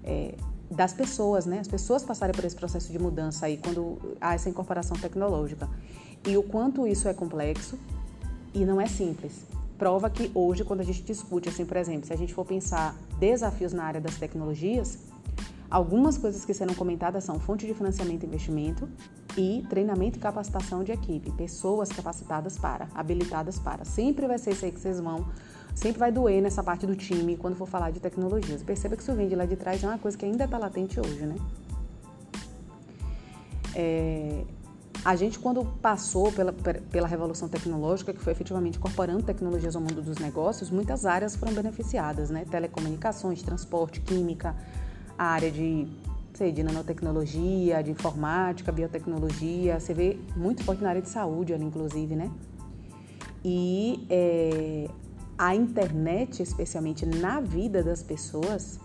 é, 0.03 0.35
das 0.69 0.93
pessoas, 0.93 1.45
né? 1.45 1.59
As 1.59 1.67
pessoas 1.67 2.03
passarem 2.03 2.33
por 2.33 2.43
esse 2.43 2.55
processo 2.55 2.91
de 2.91 2.99
mudança 2.99 3.45
aí 3.45 3.57
quando 3.57 3.97
há 4.19 4.33
essa 4.33 4.49
incorporação 4.49 4.97
tecnológica. 4.97 5.69
E 6.27 6.35
o 6.37 6.43
quanto 6.43 6.87
isso 6.87 7.07
é 7.07 7.13
complexo 7.13 7.77
e 8.53 8.65
não 8.65 8.79
é 8.79 8.87
simples. 8.87 9.45
Prova 9.77 10.09
que 10.09 10.31
hoje, 10.33 10.63
quando 10.63 10.79
a 10.79 10.83
gente 10.83 11.03
discute, 11.03 11.49
assim, 11.49 11.65
por 11.65 11.77
exemplo, 11.77 12.07
se 12.07 12.13
a 12.13 12.15
gente 12.15 12.33
for 12.33 12.45
pensar 12.45 12.95
desafios 13.19 13.73
na 13.73 13.83
área 13.83 13.99
das 13.99 14.15
tecnologias, 14.15 14.97
algumas 15.69 16.17
coisas 16.17 16.45
que 16.45 16.53
serão 16.53 16.73
comentadas 16.73 17.25
são 17.25 17.39
fonte 17.39 17.67
de 17.67 17.73
financiamento 17.73 18.23
e 18.23 18.25
investimento 18.25 18.87
e 19.37 19.65
treinamento 19.69 20.17
e 20.17 20.21
capacitação 20.21 20.83
de 20.83 20.93
equipe, 20.93 21.29
pessoas 21.31 21.89
capacitadas 21.89 22.57
para, 22.57 22.87
habilitadas 22.95 23.59
para. 23.59 23.83
Sempre 23.83 24.27
vai 24.27 24.37
ser 24.37 24.51
isso 24.51 24.63
aí 24.63 24.71
que 24.71 24.79
vocês 24.79 24.99
vão 24.99 25.27
sempre 25.75 25.99
vai 25.99 26.11
doer 26.11 26.41
nessa 26.41 26.63
parte 26.63 26.87
do 26.87 26.95
time 26.95 27.35
quando 27.35 27.55
for 27.55 27.67
falar 27.67 27.91
de 27.91 27.99
tecnologias. 27.99 28.63
Perceba 28.63 28.95
que 28.95 29.03
isso 29.03 29.13
vem 29.13 29.27
de 29.27 29.35
lá 29.35 29.45
de 29.45 29.55
trás 29.55 29.83
é 29.83 29.87
uma 29.87 29.99
coisa 29.99 30.17
que 30.17 30.25
ainda 30.25 30.45
está 30.45 30.57
latente 30.57 30.99
hoje, 30.99 31.25
né? 31.25 31.35
É, 33.75 34.45
a 35.03 35.15
gente, 35.15 35.37
quando 35.37 35.63
passou 35.81 36.31
pela, 36.31 36.51
pela 36.51 37.07
revolução 37.07 37.47
tecnológica, 37.47 38.11
que 38.11 38.19
foi 38.19 38.33
efetivamente 38.33 38.77
incorporando 38.77 39.21
tecnologias 39.21 39.75
ao 39.75 39.81
mundo 39.81 40.01
dos 40.01 40.17
negócios, 40.17 40.71
muitas 40.71 41.05
áreas 41.05 41.35
foram 41.35 41.53
beneficiadas, 41.53 42.31
né? 42.31 42.45
Telecomunicações, 42.49 43.43
transporte, 43.43 43.99
química, 43.99 44.55
a 45.15 45.25
área 45.25 45.51
de, 45.51 45.87
sei, 46.33 46.51
de 46.51 46.63
nanotecnologia, 46.63 47.83
de 47.83 47.91
informática, 47.91 48.71
biotecnologia. 48.71 49.79
Você 49.79 49.93
vê 49.93 50.17
muito 50.35 50.63
forte 50.63 50.81
na 50.81 50.89
área 50.89 51.01
de 51.01 51.09
saúde, 51.09 51.53
ali, 51.53 51.65
inclusive, 51.65 52.15
né? 52.15 52.31
E 53.43 54.07
é, 54.09 54.89
a 55.37 55.55
internet, 55.55 56.41
especialmente 56.41 57.05
na 57.05 57.39
vida 57.39 57.83
das 57.83 58.01
pessoas, 58.01 58.79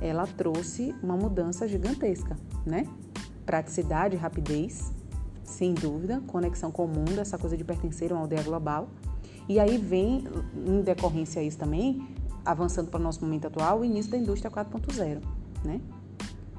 ela 0.00 0.26
trouxe 0.26 0.94
uma 1.02 1.16
mudança 1.16 1.66
gigantesca, 1.66 2.36
né? 2.64 2.86
Praticidade, 3.44 4.16
rapidez, 4.16 4.92
sem 5.42 5.74
dúvida, 5.74 6.20
conexão 6.26 6.70
com 6.70 6.84
o 6.84 6.88
mundo, 6.88 7.18
essa 7.18 7.38
coisa 7.38 7.56
de 7.56 7.64
pertencer 7.64 8.12
a 8.12 8.14
uma 8.14 8.22
aldeia 8.22 8.42
global. 8.42 8.88
E 9.48 9.58
aí 9.58 9.78
vem, 9.78 10.24
em 10.66 10.82
decorrência 10.82 11.40
a 11.40 11.44
isso 11.44 11.58
também, 11.58 12.06
avançando 12.44 12.90
para 12.90 13.00
o 13.00 13.02
nosso 13.02 13.24
momento 13.24 13.46
atual, 13.46 13.80
o 13.80 13.84
início 13.84 14.10
da 14.10 14.18
indústria 14.18 14.50
4.0, 14.50 15.20
né? 15.64 15.80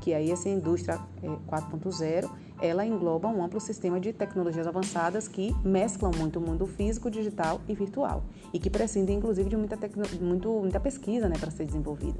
Que 0.01 0.13
aí 0.13 0.31
essa 0.31 0.49
indústria 0.49 0.99
4.0 1.21 2.25
é, 2.25 2.46
ela 2.61 2.85
engloba 2.85 3.27
um 3.27 3.43
amplo 3.43 3.59
sistema 3.59 3.99
de 3.99 4.11
tecnologias 4.13 4.67
avançadas 4.67 5.27
que 5.27 5.55
mesclam 5.63 6.11
muito 6.17 6.39
o 6.39 6.41
mundo 6.41 6.65
físico, 6.65 7.09
digital 7.09 7.61
e 7.67 7.73
virtual 7.73 8.23
e 8.53 8.59
que 8.59 8.69
prescindem 8.69 9.17
inclusive 9.17 9.49
de 9.49 9.57
muita, 9.57 9.77
muito, 10.19 10.49
muita 10.49 10.79
pesquisa 10.79 11.29
né, 11.29 11.35
para 11.39 11.51
ser 11.51 11.65
desenvolvida. 11.65 12.19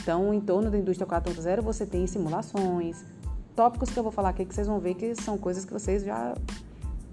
Então, 0.00 0.32
em 0.32 0.40
torno 0.40 0.70
da 0.70 0.78
indústria 0.78 1.06
4.0 1.06 1.62
você 1.62 1.86
tem 1.86 2.06
simulações, 2.06 3.04
tópicos 3.54 3.90
que 3.90 3.98
eu 3.98 4.02
vou 4.02 4.12
falar 4.12 4.28
aqui 4.28 4.44
que 4.44 4.54
vocês 4.54 4.66
vão 4.66 4.78
ver 4.78 4.94
que 4.94 5.14
são 5.16 5.36
coisas 5.36 5.64
que 5.64 5.72
vocês 5.72 6.04
já 6.04 6.34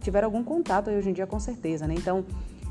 tiveram 0.01 0.27
algum 0.27 0.43
contato 0.43 0.91
hoje 0.91 1.09
em 1.09 1.13
dia 1.13 1.25
com 1.25 1.39
certeza, 1.39 1.87
né? 1.87 1.95
Então, 1.97 2.23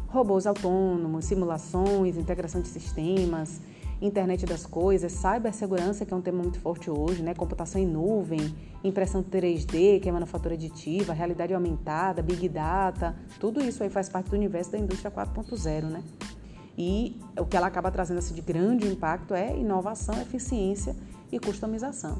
robôs 0.06 0.46
autônomos, 0.46 1.24
simulações, 1.24 2.16
integração 2.16 2.60
de 2.60 2.68
sistemas, 2.68 3.60
internet 4.06 4.44
das 4.44 4.66
coisas, 4.66 5.12
cibersegurança, 5.12 6.04
que 6.04 6.12
é 6.12 6.16
um 6.16 6.20
tema 6.20 6.42
muito 6.42 6.60
forte 6.60 6.90
hoje, 6.90 7.22
né? 7.22 7.34
Computação 7.34 7.80
em 7.80 7.86
nuvem, 7.86 8.54
impressão 8.82 9.22
3D, 9.22 10.00
que 10.00 10.08
é 10.08 10.12
manufatura 10.12 10.54
aditiva, 10.54 11.12
realidade 11.12 11.54
aumentada, 11.54 12.22
big 12.22 12.48
data, 12.48 13.16
tudo 13.40 13.62
isso 13.64 13.82
aí 13.82 13.88
faz 13.88 14.08
parte 14.08 14.30
do 14.30 14.36
universo 14.36 14.72
da 14.72 14.78
indústria 14.78 15.10
4.0, 15.10 15.84
né? 15.84 16.02
E 16.76 17.18
o 17.38 17.46
que 17.46 17.56
ela 17.56 17.68
acaba 17.68 17.90
trazendo 17.90 18.18
assim, 18.18 18.34
de 18.34 18.42
grande 18.42 18.86
impacto 18.86 19.32
é 19.32 19.56
inovação, 19.56 20.20
eficiência 20.20 20.94
e 21.32 21.38
customização. 21.38 22.18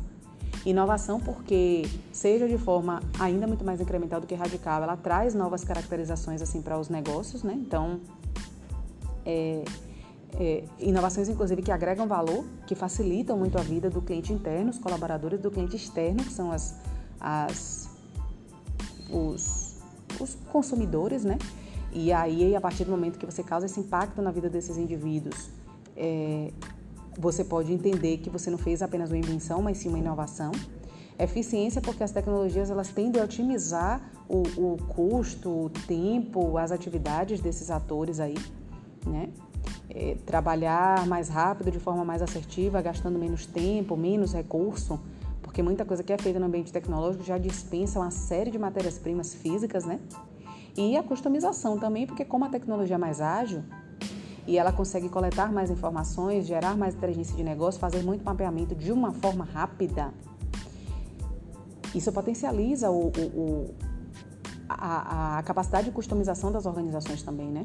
Inovação 0.65 1.21
porque, 1.21 1.83
seja 2.11 2.49
de 2.49 2.57
forma 2.57 3.03
ainda 3.19 3.47
muito 3.47 3.65
mais 3.65 3.81
incremental 3.81 4.21
do 4.21 4.27
que 4.27 4.35
radical, 4.35 4.83
ela 4.83 4.97
traz 4.97 5.35
novas 5.35 5.65
caracterizações 5.65 6.41
assim 6.41 6.63
para 6.63 6.79
os 6.79 6.89
negócios, 6.89 7.43
né? 7.43 7.53
Então, 7.53 8.01
é, 9.27 9.65
é, 10.39 10.65
inovações, 10.79 11.29
inclusive, 11.29 11.63
que 11.63 11.71
agregam 11.71 12.07
valor, 12.07 12.45
que 12.67 12.75
facilitam 12.75 13.37
muito 13.39 13.57
a 13.57 13.63
vida 13.63 13.89
do 13.89 14.03
cliente 14.03 14.33
interno, 14.33 14.71
os 14.71 14.79
colaboradores 14.79 15.41
do 15.41 15.51
cliente 15.51 15.77
externo, 15.77 16.25
que 16.25 16.33
são 16.33 16.51
as, 16.51 16.75
as, 17.21 17.89
os, 19.11 19.77
os 20.21 20.35
consumidores, 20.51 21.25
né? 21.25 21.39
E 21.93 22.13
aí, 22.13 22.57
a 22.57 22.61
partir 22.61 22.85
do 22.85 22.91
momento 22.91 23.19
que 23.19 23.27
você 23.27 23.43
causa 23.43 23.67
esse 23.67 23.79
impacto 23.79 24.21
na 24.21 24.33
vida 24.33 24.51
desses 24.51 24.77
indivíduos, 24.77 25.51
é, 25.97 26.51
você 27.17 27.45
pode 27.45 27.73
entender 27.73 28.19
que 28.19 28.29
você 28.29 28.51
não 28.51 28.59
fez 28.59 28.83
apenas 28.83 29.11
uma 29.11 29.19
invenção, 29.19 29.63
mas 29.63 29.79
sim 29.79 29.89
uma 29.89 29.99
inovação. 29.99 30.51
Eficiência, 31.17 31.81
porque 31.81 32.03
as 32.03 32.11
tecnologias 32.11 32.71
elas 32.71 32.89
tendem 32.89 33.23
a 33.23 33.25
otimizar 33.25 34.03
o, 34.29 34.43
o 34.57 34.77
custo, 34.89 35.49
o 35.49 35.71
tempo, 35.71 36.59
as 36.59 36.73
atividades 36.73 37.41
desses 37.41 37.71
atores 37.71 38.19
aí, 38.19 38.37
né? 39.07 39.29
É, 39.95 40.17
trabalhar 40.27 41.07
mais 41.07 41.29
rápido, 41.29 41.71
de 41.71 41.79
forma 41.79 42.05
mais 42.05 42.21
assertiva, 42.21 42.83
gastando 42.83 43.19
menos 43.19 43.47
tempo, 43.47 43.97
menos 43.97 44.33
recurso, 44.33 44.99
porque 45.41 45.63
muita 45.63 45.85
coisa 45.85 46.03
que 46.03 46.13
é 46.13 46.19
feita 46.19 46.41
no 46.41 46.47
ambiente 46.47 46.73
tecnológico 46.73 47.23
já 47.23 47.39
dispensa 47.39 48.01
uma 48.01 48.11
série 48.11 48.51
de 48.51 48.59
matérias-primas 48.59 49.35
físicas, 49.35 49.85
né? 49.85 50.01
E 50.77 50.97
a 50.97 51.03
customização 51.03 51.79
também, 51.79 52.07
porque 52.07 52.25
como 52.25 52.45
a 52.45 52.49
tecnologia 52.49 52.97
é 52.97 52.99
mais 52.99 53.21
ágil 53.21 53.63
e 54.47 54.59
ela 54.59 54.73
consegue 54.73 55.09
coletar 55.09 55.53
mais 55.53 55.71
informações, 55.71 56.45
gerar 56.45 56.77
mais 56.77 56.97
inteligência 56.97 57.37
de 57.37 57.45
negócio, 57.45 57.79
fazer 57.79 58.03
muito 58.03 58.25
mapeamento 58.25 58.75
de 58.75 58.91
uma 58.91 59.13
forma 59.13 59.45
rápida, 59.45 60.13
isso 61.95 62.11
potencializa 62.13 62.91
o, 62.91 63.07
o, 63.07 63.41
o 63.41 63.75
a, 64.69 65.39
a 65.39 65.43
capacidade 65.45 65.85
de 65.85 65.93
customização 65.93 66.51
das 66.51 66.67
organizações 66.67 67.23
também, 67.23 67.53
né? 67.53 67.63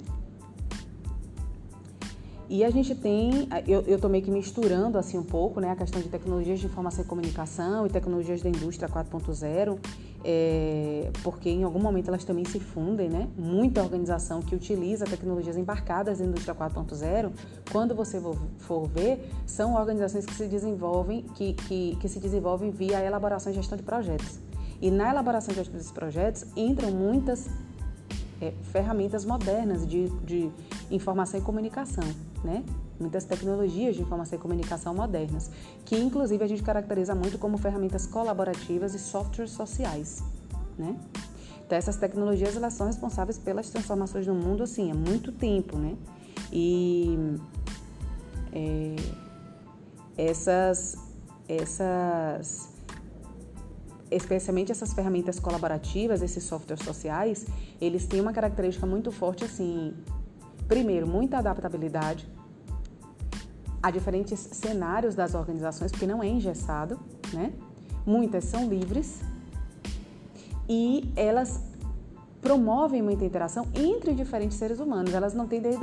E 2.50 2.64
a 2.64 2.70
gente 2.72 2.96
tem, 2.96 3.48
eu, 3.68 3.82
eu 3.82 4.10
meio 4.10 4.24
que 4.24 4.32
misturando 4.32 4.98
assim 4.98 5.20
um 5.20 5.24
pouco, 5.24 5.60
né, 5.60 5.70
a 5.70 5.76
questão 5.76 6.02
de 6.02 6.10
tecnologias 6.10 6.60
de 6.60 6.66
informação 6.66 7.06
e 7.06 7.08
comunicação 7.08 7.86
e 7.86 7.90
tecnologias 7.92 8.42
da 8.42 8.50
indústria 8.50 8.90
4.0, 8.90 9.78
é, 10.26 11.12
porque 11.22 11.48
em 11.48 11.64
algum 11.64 11.80
momento 11.80 12.08
elas 12.08 12.24
também 12.24 12.44
se 12.44 12.60
fundem, 12.60 13.08
né? 13.08 13.28
Muita 13.38 13.84
organização 13.84 14.42
que 14.42 14.56
utiliza 14.56 15.06
tecnologias 15.06 15.58
embarcadas 15.58 16.18
da 16.18 16.26
indústria 16.26 16.56
4.0, 16.56 17.32
quando 17.72 17.94
você 17.94 18.20
for 18.58 18.88
ver, 18.88 19.30
são 19.46 19.76
organizações 19.76 20.26
que 20.26 20.34
se 20.34 20.48
desenvolvem, 20.48 21.22
que, 21.36 21.54
que, 21.54 21.98
que 21.98 22.10
se 22.10 22.20
desenvolvem 22.20 22.72
via 22.72 23.00
elaboração 23.06 23.52
e 23.52 23.56
gestão 23.56 23.78
de 23.78 23.84
projetos. 23.84 24.40
E 24.82 24.90
na 24.90 25.12
elaboração 25.12 25.54
e 25.54 25.56
gestão 25.56 25.78
desses 25.78 25.92
projetos 25.92 26.48
entram 26.56 26.90
muitas 26.90 27.48
é, 28.42 28.54
ferramentas 28.72 29.24
modernas 29.24 29.86
de, 29.86 30.10
de 30.26 30.50
informação 30.90 31.40
e 31.40 31.44
comunicação, 31.44 32.04
né? 32.43 32.63
Muitas 32.99 33.23
tecnologias 33.23 33.95
de 33.95 34.02
informação 34.02 34.38
e 34.38 34.41
comunicação 34.41 34.93
modernas, 34.93 35.49
que 35.86 35.97
inclusive 35.97 36.43
a 36.43 36.47
gente 36.47 36.63
caracteriza 36.63 37.15
muito 37.15 37.38
como 37.38 37.58
ferramentas 37.58 38.06
colaborativas 38.06 38.93
e 38.93 38.99
softwares 38.99 39.52
sociais, 39.52 40.23
né? 40.78 40.95
Então 41.65 41.78
essas 41.78 41.97
tecnologias 41.97 42.56
elas 42.56 42.73
são 42.73 42.88
responsáveis 42.88 43.38
pelas 43.38 43.69
transformações 43.69 44.25
no 44.25 44.36
mundo 44.36 44.63
assim 44.63 44.91
há 44.91 44.95
muito 44.95 45.32
tempo, 45.32 45.78
né? 45.78 45.95
E 46.52 47.38
é, 48.52 48.95
essas 50.17 50.97
essas 51.47 52.69
especialmente 54.12 54.71
essas 54.71 54.93
ferramentas 54.93 55.39
colaborativas, 55.39 56.21
esses 56.21 56.43
softwares 56.43 56.84
sociais, 56.84 57.45
eles 57.80 58.08
têm 58.08 58.19
uma 58.19 58.34
característica 58.34 58.86
muito 58.86 59.12
forte 59.12 59.43
assim, 59.45 59.93
primeiro, 60.70 61.08
muita 61.08 61.40
adaptabilidade 61.40 62.30
a 63.82 63.90
diferentes 63.90 64.40
cenários 64.40 65.16
das 65.16 65.34
organizações, 65.34 65.92
porque 65.92 66.06
não 66.06 66.22
é 66.22 66.28
engessado, 66.28 67.00
né? 67.34 67.52
Muitas 68.06 68.46
são 68.46 68.70
livres 68.70 69.20
e 70.68 71.12
elas 71.16 71.62
promovem 72.40 73.02
muita 73.02 73.26
interação 73.26 73.68
entre 73.74 74.14
diferentes 74.14 74.58
seres 74.58 74.80
humanos. 74.80 75.14
Elas 75.14 75.34
não 75.34 75.48
tendem 75.48 75.78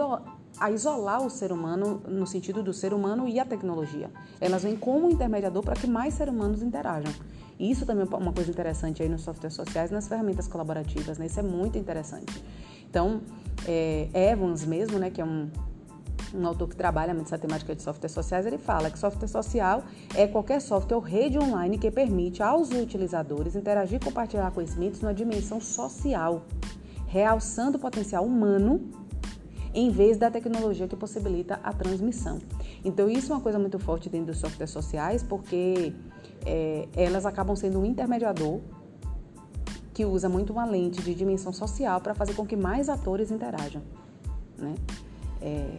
a 0.58 0.70
isolar 0.70 1.20
o 1.24 1.28
ser 1.28 1.52
humano 1.52 2.00
no 2.08 2.26
sentido 2.26 2.62
do 2.62 2.72
ser 2.72 2.94
humano 2.94 3.28
e 3.28 3.38
a 3.40 3.44
tecnologia. 3.44 4.10
Elas 4.40 4.62
vêm 4.62 4.76
como 4.76 5.10
intermediador 5.10 5.62
para 5.62 5.74
que 5.74 5.86
mais 5.86 6.14
seres 6.14 6.32
humanos 6.32 6.62
interajam. 6.62 7.12
Isso 7.58 7.84
também 7.86 8.06
é 8.10 8.16
uma 8.16 8.32
coisa 8.32 8.50
interessante 8.50 9.02
aí 9.02 9.08
nos 9.08 9.22
softwares 9.22 9.54
sociais, 9.54 9.90
nas 9.90 10.06
ferramentas 10.06 10.46
colaborativas, 10.46 11.18
né? 11.18 11.26
Isso 11.26 11.40
é 11.40 11.42
muito 11.42 11.76
interessante. 11.78 12.42
Então, 12.88 13.20
é, 13.66 14.08
Evans 14.32 14.64
mesmo, 14.64 14.98
né, 14.98 15.10
que 15.10 15.20
é 15.20 15.24
um, 15.24 15.50
um 16.34 16.46
autor 16.46 16.68
que 16.68 16.76
trabalha 16.76 17.14
muito 17.14 17.26
essa 17.26 17.38
temática 17.38 17.74
de 17.74 17.82
softwares 17.82 18.12
sociais, 18.12 18.46
ele 18.46 18.58
fala 18.58 18.90
que 18.90 18.98
software 18.98 19.28
social 19.28 19.82
é 20.14 20.26
qualquer 20.26 20.60
software 20.60 20.96
ou 20.96 21.02
rede 21.02 21.38
online 21.38 21.78
que 21.78 21.90
permite 21.90 22.42
aos 22.42 22.70
utilizadores 22.70 23.56
interagir 23.56 24.00
e 24.00 24.04
compartilhar 24.04 24.50
conhecimentos 24.50 25.00
numa 25.00 25.14
dimensão 25.14 25.60
social, 25.60 26.42
realçando 27.06 27.76
o 27.76 27.80
potencial 27.80 28.24
humano 28.24 28.80
em 29.74 29.90
vez 29.90 30.16
da 30.16 30.30
tecnologia 30.30 30.88
que 30.88 30.96
possibilita 30.96 31.60
a 31.62 31.70
transmissão. 31.70 32.38
Então, 32.82 33.10
isso 33.10 33.30
é 33.30 33.36
uma 33.36 33.42
coisa 33.42 33.58
muito 33.58 33.78
forte 33.78 34.08
dentro 34.08 34.28
dos 34.28 34.38
softwares 34.38 34.70
sociais, 34.70 35.22
porque 35.22 35.92
é, 36.46 36.88
elas 36.96 37.26
acabam 37.26 37.54
sendo 37.54 37.78
um 37.78 37.84
intermediador 37.84 38.60
que 39.96 40.04
usa 40.04 40.28
muito 40.28 40.52
uma 40.52 40.66
lente 40.66 41.00
de 41.00 41.14
dimensão 41.14 41.54
social 41.54 42.02
para 42.02 42.14
fazer 42.14 42.34
com 42.34 42.46
que 42.46 42.54
mais 42.54 42.90
atores 42.90 43.30
interajam. 43.30 43.80
Né? 44.58 44.74
É, 45.40 45.70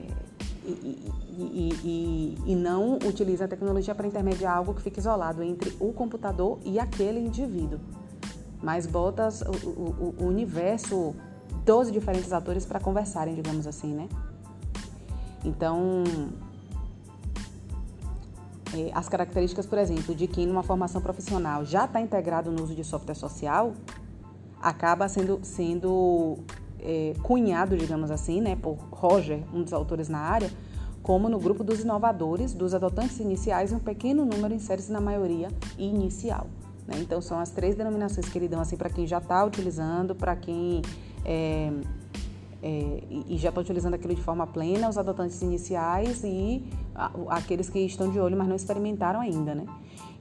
e, 0.66 1.12
e, 1.38 1.70
e, 1.84 2.38
e, 2.48 2.56
não 2.56 2.96
utiliza 2.96 3.46
a 3.46 3.48
tecnologia 3.48 3.94
para 3.94 4.08
intermediar 4.08 4.58
algo 4.58 4.74
que 4.74 4.82
fique 4.82 5.00
isolado 5.00 5.44
entre 5.44 5.78
o 5.80 5.94
computador 5.94 6.58
e 6.66 6.80
aquele 6.80 7.20
indivíduo, 7.20 7.80
mas 8.60 8.88
bota 8.88 9.30
o, 9.64 9.70
o, 9.70 10.16
o 10.20 10.26
universo 10.26 11.14
dos 11.64 11.92
diferentes 11.92 12.34
atores 12.34 12.66
para 12.66 12.80
conversarem, 12.80 13.36
digamos 13.36 13.68
assim, 13.68 13.94
né? 13.94 14.10
Então, 15.46 16.04
é, 18.74 18.90
as 18.96 19.08
características, 19.08 19.68
por 19.68 19.78
exemplo, 19.78 20.16
de 20.16 20.26
quem 20.26 20.48
numa 20.48 20.64
formação 20.64 21.02
profissional 21.02 21.64
já 21.64 21.86
está 21.86 22.02
integrado 22.02 22.52
no 22.52 22.64
uso 22.64 22.74
de 22.74 22.84
software 22.84 23.14
social, 23.14 23.74
acaba 24.68 25.08
sendo, 25.08 25.40
sendo 25.44 26.38
é, 26.80 27.14
cunhado, 27.24 27.78
digamos 27.78 28.12
assim, 28.12 28.42
né, 28.42 28.56
por 28.56 28.76
Roger, 28.92 29.44
um 29.54 29.64
dos 29.64 29.74
autores 29.74 30.10
na 30.10 30.20
área, 30.20 30.52
como 31.02 31.30
no 31.30 31.40
grupo 31.40 31.64
dos 31.64 31.80
inovadores, 31.82 32.54
dos 32.54 32.74
adotantes 32.74 33.20
iniciais, 33.20 33.72
um 33.72 33.80
pequeno 33.80 34.26
número 34.26 34.54
insere-se 34.54 34.92
na 34.92 35.00
maioria 35.00 35.48
inicial. 35.78 36.48
Né? 36.86 36.96
Então, 37.00 37.22
são 37.22 37.40
as 37.40 37.50
três 37.50 37.76
denominações 37.76 38.28
que 38.28 38.38
ele 38.38 38.48
dão 38.48 38.60
assim, 38.60 38.76
para 38.76 38.90
quem 38.90 39.08
já 39.08 39.20
está 39.20 39.44
utilizando, 39.46 40.14
para 40.14 40.36
quem 40.36 40.82
é, 41.24 41.72
é, 42.62 43.04
e 43.10 43.38
já 43.38 43.50
está 43.50 43.62
utilizando 43.62 43.94
aquilo 43.94 44.14
de 44.14 44.22
forma 44.22 44.46
plena, 44.46 44.90
os 44.90 44.98
adotantes 44.98 45.42
iniciais 45.42 46.24
e 46.24 46.66
aqueles 47.30 47.70
que 47.70 47.80
estão 47.80 48.10
de 48.10 48.20
olho, 48.20 48.36
mas 48.36 48.48
não 48.48 48.56
experimentaram 48.56 49.22
ainda, 49.22 49.56
né? 49.56 49.66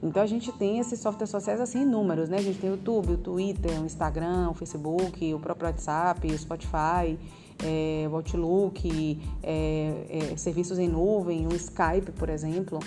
Então 0.01 0.21
a 0.21 0.25
gente 0.25 0.51
tem 0.51 0.79
esses 0.79 0.99
softwares 0.99 1.29
sociais 1.29 1.59
assim 1.59 1.81
inúmeros, 1.81 2.29
né? 2.29 2.37
A 2.37 2.41
gente 2.41 2.59
tem 2.59 2.69
o 2.69 2.73
YouTube, 2.73 3.13
o 3.13 3.17
Twitter, 3.17 3.81
o 3.81 3.85
Instagram, 3.85 4.49
o 4.49 4.53
Facebook, 4.53 5.33
o 5.33 5.39
próprio 5.39 5.67
WhatsApp, 5.67 6.27
o 6.27 6.37
Spotify, 6.37 7.17
é, 7.63 8.07
o 8.09 8.15
Outlook, 8.15 9.19
é, 9.41 10.31
é, 10.33 10.37
serviços 10.37 10.77
em 10.77 10.87
nuvem, 10.87 11.47
o 11.47 11.55
Skype, 11.55 12.11
por 12.15 12.29
exemplo, 12.29 12.79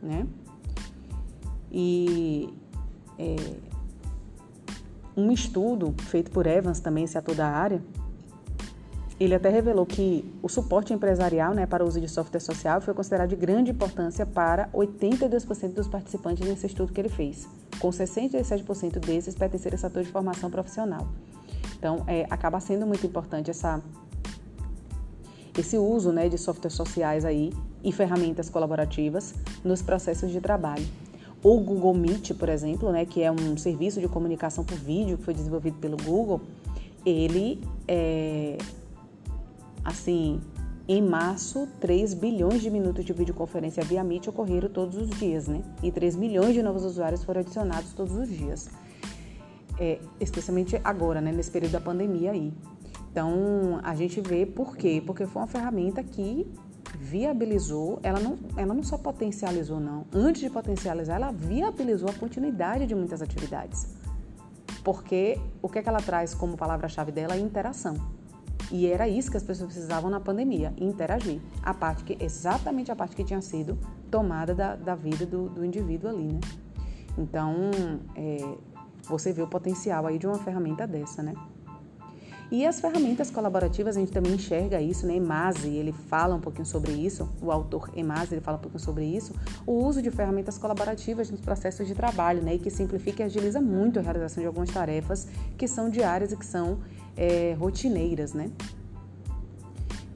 né? 0.00 0.26
E 1.70 2.48
é, 3.18 3.36
um 5.16 5.32
estudo 5.32 5.94
feito 5.98 6.30
por 6.30 6.46
Evans, 6.46 6.80
também 6.80 7.04
esse 7.04 7.18
ator 7.18 7.34
da 7.34 7.48
área, 7.48 7.82
ele 9.24 9.34
até 9.34 9.48
revelou 9.48 9.86
que 9.86 10.24
o 10.42 10.48
suporte 10.48 10.92
empresarial 10.92 11.54
né, 11.54 11.66
para 11.66 11.84
o 11.84 11.86
uso 11.86 12.00
de 12.00 12.08
software 12.08 12.40
social 12.40 12.80
foi 12.80 12.92
considerado 12.92 13.28
de 13.28 13.36
grande 13.36 13.70
importância 13.70 14.26
para 14.26 14.68
82% 14.70 15.74
dos 15.74 15.86
participantes 15.86 16.46
nesse 16.48 16.66
estudo 16.66 16.92
que 16.92 17.00
ele 17.00 17.08
fez, 17.08 17.46
com 17.78 17.90
67% 17.90 18.98
desses 18.98 19.34
pertencerem 19.34 19.76
a 19.76 19.78
setor 19.78 20.02
de 20.02 20.10
formação 20.10 20.50
profissional. 20.50 21.06
Então, 21.78 22.04
é, 22.06 22.26
acaba 22.30 22.58
sendo 22.58 22.86
muito 22.86 23.06
importante 23.06 23.50
essa, 23.50 23.80
esse 25.56 25.78
uso 25.78 26.10
né, 26.10 26.28
de 26.28 26.38
softwares 26.38 26.74
sociais 26.74 27.24
aí 27.24 27.52
e 27.84 27.92
ferramentas 27.92 28.48
colaborativas 28.48 29.34
nos 29.62 29.82
processos 29.82 30.30
de 30.30 30.40
trabalho. 30.40 30.86
O 31.44 31.58
Google 31.58 31.94
Meet, 31.94 32.32
por 32.34 32.48
exemplo, 32.48 32.90
né, 32.90 33.04
que 33.04 33.22
é 33.22 33.30
um 33.30 33.56
serviço 33.56 34.00
de 34.00 34.08
comunicação 34.08 34.64
por 34.64 34.76
vídeo 34.78 35.18
que 35.18 35.24
foi 35.24 35.34
desenvolvido 35.34 35.76
pelo 35.78 35.96
Google, 35.96 36.40
ele 37.04 37.60
é, 37.86 38.56
Assim, 39.84 40.40
em 40.88 41.00
março, 41.00 41.68
3 41.80 42.14
bilhões 42.14 42.60
de 42.60 42.70
minutos 42.70 43.04
de 43.04 43.12
videoconferência 43.12 43.84
via 43.84 44.02
Meet 44.02 44.28
ocorreram 44.28 44.68
todos 44.68 44.96
os 44.96 45.10
dias, 45.10 45.46
né? 45.46 45.62
E 45.82 45.90
3 45.90 46.16
milhões 46.16 46.54
de 46.54 46.62
novos 46.62 46.84
usuários 46.84 47.22
foram 47.22 47.40
adicionados 47.40 47.92
todos 47.92 48.14
os 48.14 48.28
dias. 48.28 48.68
É, 49.78 50.00
especialmente 50.20 50.80
agora, 50.82 51.20
né? 51.20 51.32
Nesse 51.32 51.50
período 51.50 51.72
da 51.72 51.80
pandemia 51.80 52.32
aí. 52.32 52.52
Então, 53.10 53.80
a 53.82 53.94
gente 53.94 54.20
vê 54.20 54.44
por 54.44 54.76
quê? 54.76 55.02
Porque 55.04 55.26
foi 55.26 55.42
uma 55.42 55.48
ferramenta 55.48 56.02
que 56.02 56.46
viabilizou, 56.98 58.00
ela 58.02 58.18
não, 58.18 58.38
ela 58.56 58.74
não 58.74 58.82
só 58.82 58.98
potencializou, 58.98 59.78
não. 59.78 60.06
Antes 60.12 60.42
de 60.42 60.50
potencializar, 60.50 61.16
ela 61.16 61.30
viabilizou 61.30 62.08
a 62.08 62.12
continuidade 62.12 62.86
de 62.86 62.94
muitas 62.94 63.22
atividades. 63.22 63.86
Porque 64.82 65.38
o 65.60 65.68
que, 65.68 65.78
é 65.78 65.82
que 65.82 65.88
ela 65.88 66.00
traz 66.00 66.34
como 66.34 66.56
palavra-chave 66.56 67.12
dela 67.12 67.34
é 67.34 67.38
interação. 67.38 67.96
E 68.70 68.86
era 68.86 69.08
isso 69.08 69.30
que 69.30 69.36
as 69.36 69.42
pessoas 69.42 69.72
precisavam 69.72 70.10
na 70.10 70.20
pandemia, 70.20 70.72
interagir. 70.78 71.40
A 71.62 71.74
parte 71.74 72.04
que, 72.04 72.16
exatamente 72.22 72.90
a 72.90 72.96
parte 72.96 73.16
que 73.16 73.24
tinha 73.24 73.40
sido 73.40 73.78
tomada 74.10 74.54
da, 74.54 74.76
da 74.76 74.94
vida 74.94 75.26
do, 75.26 75.48
do 75.48 75.64
indivíduo 75.64 76.10
ali, 76.10 76.32
né? 76.32 76.40
Então, 77.18 77.54
é, 78.16 78.56
você 79.08 79.32
vê 79.32 79.42
o 79.42 79.46
potencial 79.46 80.06
aí 80.06 80.18
de 80.18 80.26
uma 80.26 80.38
ferramenta 80.38 80.86
dessa, 80.86 81.22
né? 81.22 81.34
E 82.52 82.66
as 82.66 82.80
ferramentas 82.80 83.30
colaborativas, 83.30 83.96
a 83.96 84.00
gente 84.00 84.12
também 84.12 84.34
enxerga 84.34 84.78
isso, 84.78 85.06
né? 85.06 85.16
Emase, 85.16 85.68
ele 85.68 85.90
fala 85.90 86.34
um 86.34 86.40
pouquinho 86.40 86.66
sobre 86.66 86.92
isso, 86.92 87.26
o 87.40 87.50
autor 87.50 87.90
Emase, 87.96 88.34
ele 88.34 88.42
fala 88.42 88.58
um 88.58 88.60
pouquinho 88.60 88.84
sobre 88.84 89.06
isso, 89.06 89.32
o 89.66 89.72
uso 89.72 90.02
de 90.02 90.10
ferramentas 90.10 90.58
colaborativas 90.58 91.30
nos 91.30 91.40
processos 91.40 91.86
de 91.86 91.94
trabalho, 91.94 92.42
né? 92.42 92.56
E 92.56 92.58
que 92.58 92.68
simplifica 92.70 93.22
e 93.22 93.24
agiliza 93.24 93.58
muito 93.58 93.98
a 93.98 94.02
realização 94.02 94.42
de 94.42 94.46
algumas 94.46 94.68
tarefas 94.68 95.26
que 95.56 95.66
são 95.66 95.88
diárias 95.88 96.30
e 96.32 96.36
que 96.36 96.44
são 96.44 96.80
é, 97.16 97.54
rotineiras, 97.58 98.32
né? 98.32 98.50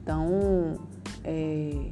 Então, 0.01 0.79
é, 1.23 1.91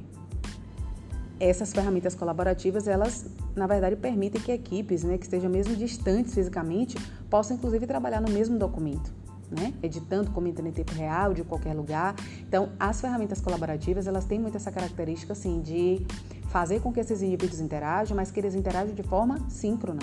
essas 1.39 1.73
ferramentas 1.73 2.15
colaborativas, 2.15 2.87
elas, 2.87 3.25
na 3.55 3.67
verdade, 3.67 3.95
permitem 3.95 4.41
que 4.41 4.51
equipes, 4.51 5.03
né, 5.03 5.17
que 5.17 5.25
estejam 5.25 5.49
mesmo 5.49 5.75
distantes 5.75 6.33
fisicamente, 6.33 6.97
possam, 7.29 7.57
inclusive, 7.57 7.85
trabalhar 7.85 8.21
no 8.21 8.31
mesmo 8.31 8.57
documento, 8.57 9.13
né? 9.51 9.73
Editando, 9.83 10.31
comentando 10.31 10.67
em 10.67 10.71
tempo 10.71 10.93
real, 10.93 11.33
de 11.33 11.43
qualquer 11.43 11.73
lugar. 11.73 12.15
Então, 12.47 12.69
as 12.79 13.01
ferramentas 13.01 13.41
colaborativas, 13.41 14.07
elas 14.07 14.25
têm 14.25 14.39
muito 14.39 14.55
essa 14.55 14.71
característica, 14.71 15.33
assim, 15.33 15.59
de 15.61 16.05
fazer 16.47 16.79
com 16.79 16.93
que 16.93 17.01
esses 17.01 17.21
indivíduos 17.21 17.59
interajam, 17.59 18.15
mas 18.15 18.31
que 18.31 18.39
eles 18.39 18.55
interajam 18.55 18.95
de 18.95 19.03
forma 19.03 19.37
síncrona, 19.49 19.99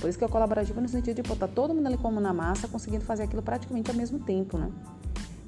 por 0.00 0.08
isso 0.08 0.18
que 0.18 0.24
é 0.24 0.28
colaborativo 0.28 0.80
no 0.80 0.88
sentido 0.88 1.16
de 1.16 1.28
botar 1.28 1.48
todo 1.48 1.74
mundo 1.74 1.86
ali 1.86 1.96
como 1.96 2.20
na 2.20 2.32
massa, 2.32 2.68
conseguindo 2.68 3.04
fazer 3.04 3.24
aquilo 3.24 3.42
praticamente 3.42 3.90
ao 3.90 3.96
mesmo 3.96 4.18
tempo, 4.18 4.56
né? 4.56 4.70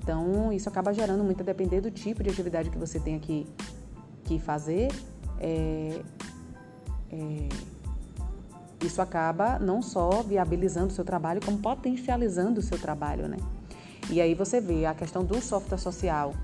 Então, 0.02 0.52
isso 0.52 0.68
acaba 0.68 0.92
gerando 0.92 1.22
muito 1.22 1.42
a 1.42 1.44
depender 1.44 1.80
do 1.80 1.90
tipo 1.90 2.22
de 2.22 2.30
atividade 2.30 2.70
que 2.70 2.78
você 2.78 2.98
tem 2.98 3.18
que, 3.18 3.46
que 4.24 4.38
fazer. 4.38 4.88
É, 5.38 6.00
é, 7.12 7.48
isso 8.82 9.00
acaba 9.00 9.58
não 9.58 9.82
só 9.82 10.22
viabilizando 10.22 10.88
o 10.88 10.90
seu 10.90 11.04
trabalho, 11.04 11.40
como 11.44 11.58
potencializando 11.58 12.60
o 12.60 12.62
seu 12.62 12.78
trabalho, 12.78 13.28
né? 13.28 13.36
E 14.10 14.20
aí 14.20 14.34
você 14.34 14.60
vê 14.60 14.86
a 14.86 14.94
questão 14.94 15.24
do 15.24 15.40
software 15.40 15.78
social. 15.78 16.34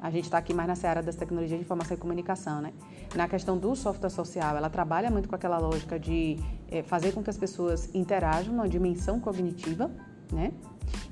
A 0.00 0.10
gente 0.10 0.24
está 0.24 0.38
aqui 0.38 0.52
mais 0.52 0.68
na 0.68 0.74
seara 0.74 1.02
das 1.02 1.16
tecnologias 1.16 1.58
de 1.58 1.64
informação 1.64 1.96
e 1.96 2.00
comunicação, 2.00 2.60
né? 2.60 2.72
Na 3.14 3.26
questão 3.26 3.56
do 3.56 3.74
software 3.74 4.10
social, 4.10 4.56
ela 4.56 4.68
trabalha 4.68 5.10
muito 5.10 5.28
com 5.28 5.34
aquela 5.34 5.58
lógica 5.58 5.98
de 5.98 6.38
é, 6.70 6.82
fazer 6.82 7.12
com 7.12 7.22
que 7.22 7.30
as 7.30 7.38
pessoas 7.38 7.94
interajam 7.94 8.52
numa 8.52 8.68
dimensão 8.68 9.18
cognitiva, 9.18 9.90
né? 10.32 10.52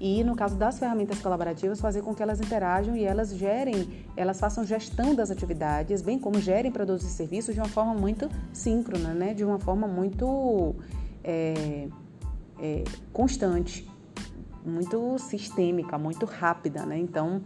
E 0.00 0.22
no 0.22 0.36
caso 0.36 0.56
das 0.56 0.78
ferramentas 0.78 1.20
colaborativas, 1.20 1.80
fazer 1.80 2.02
com 2.02 2.14
que 2.14 2.22
elas 2.22 2.40
interajam 2.40 2.96
e 2.96 3.04
elas 3.04 3.34
gerem, 3.34 4.04
elas 4.16 4.38
façam 4.38 4.64
gestão 4.64 5.14
das 5.14 5.30
atividades, 5.30 6.02
bem 6.02 6.18
como 6.18 6.40
gerem 6.40 6.70
produtos 6.70 7.06
e 7.06 7.10
serviços 7.10 7.54
de 7.54 7.60
uma 7.60 7.68
forma 7.68 7.94
muito 7.94 8.28
síncrona, 8.52 9.14
né? 9.14 9.34
De 9.34 9.44
uma 9.44 9.58
forma 9.58 9.86
muito 9.86 10.74
é, 11.22 11.88
é, 12.60 12.84
constante, 13.12 13.88
muito 14.64 15.18
sistêmica, 15.18 15.98
muito 15.98 16.26
rápida, 16.26 16.84
né? 16.84 16.98
Então, 16.98 17.42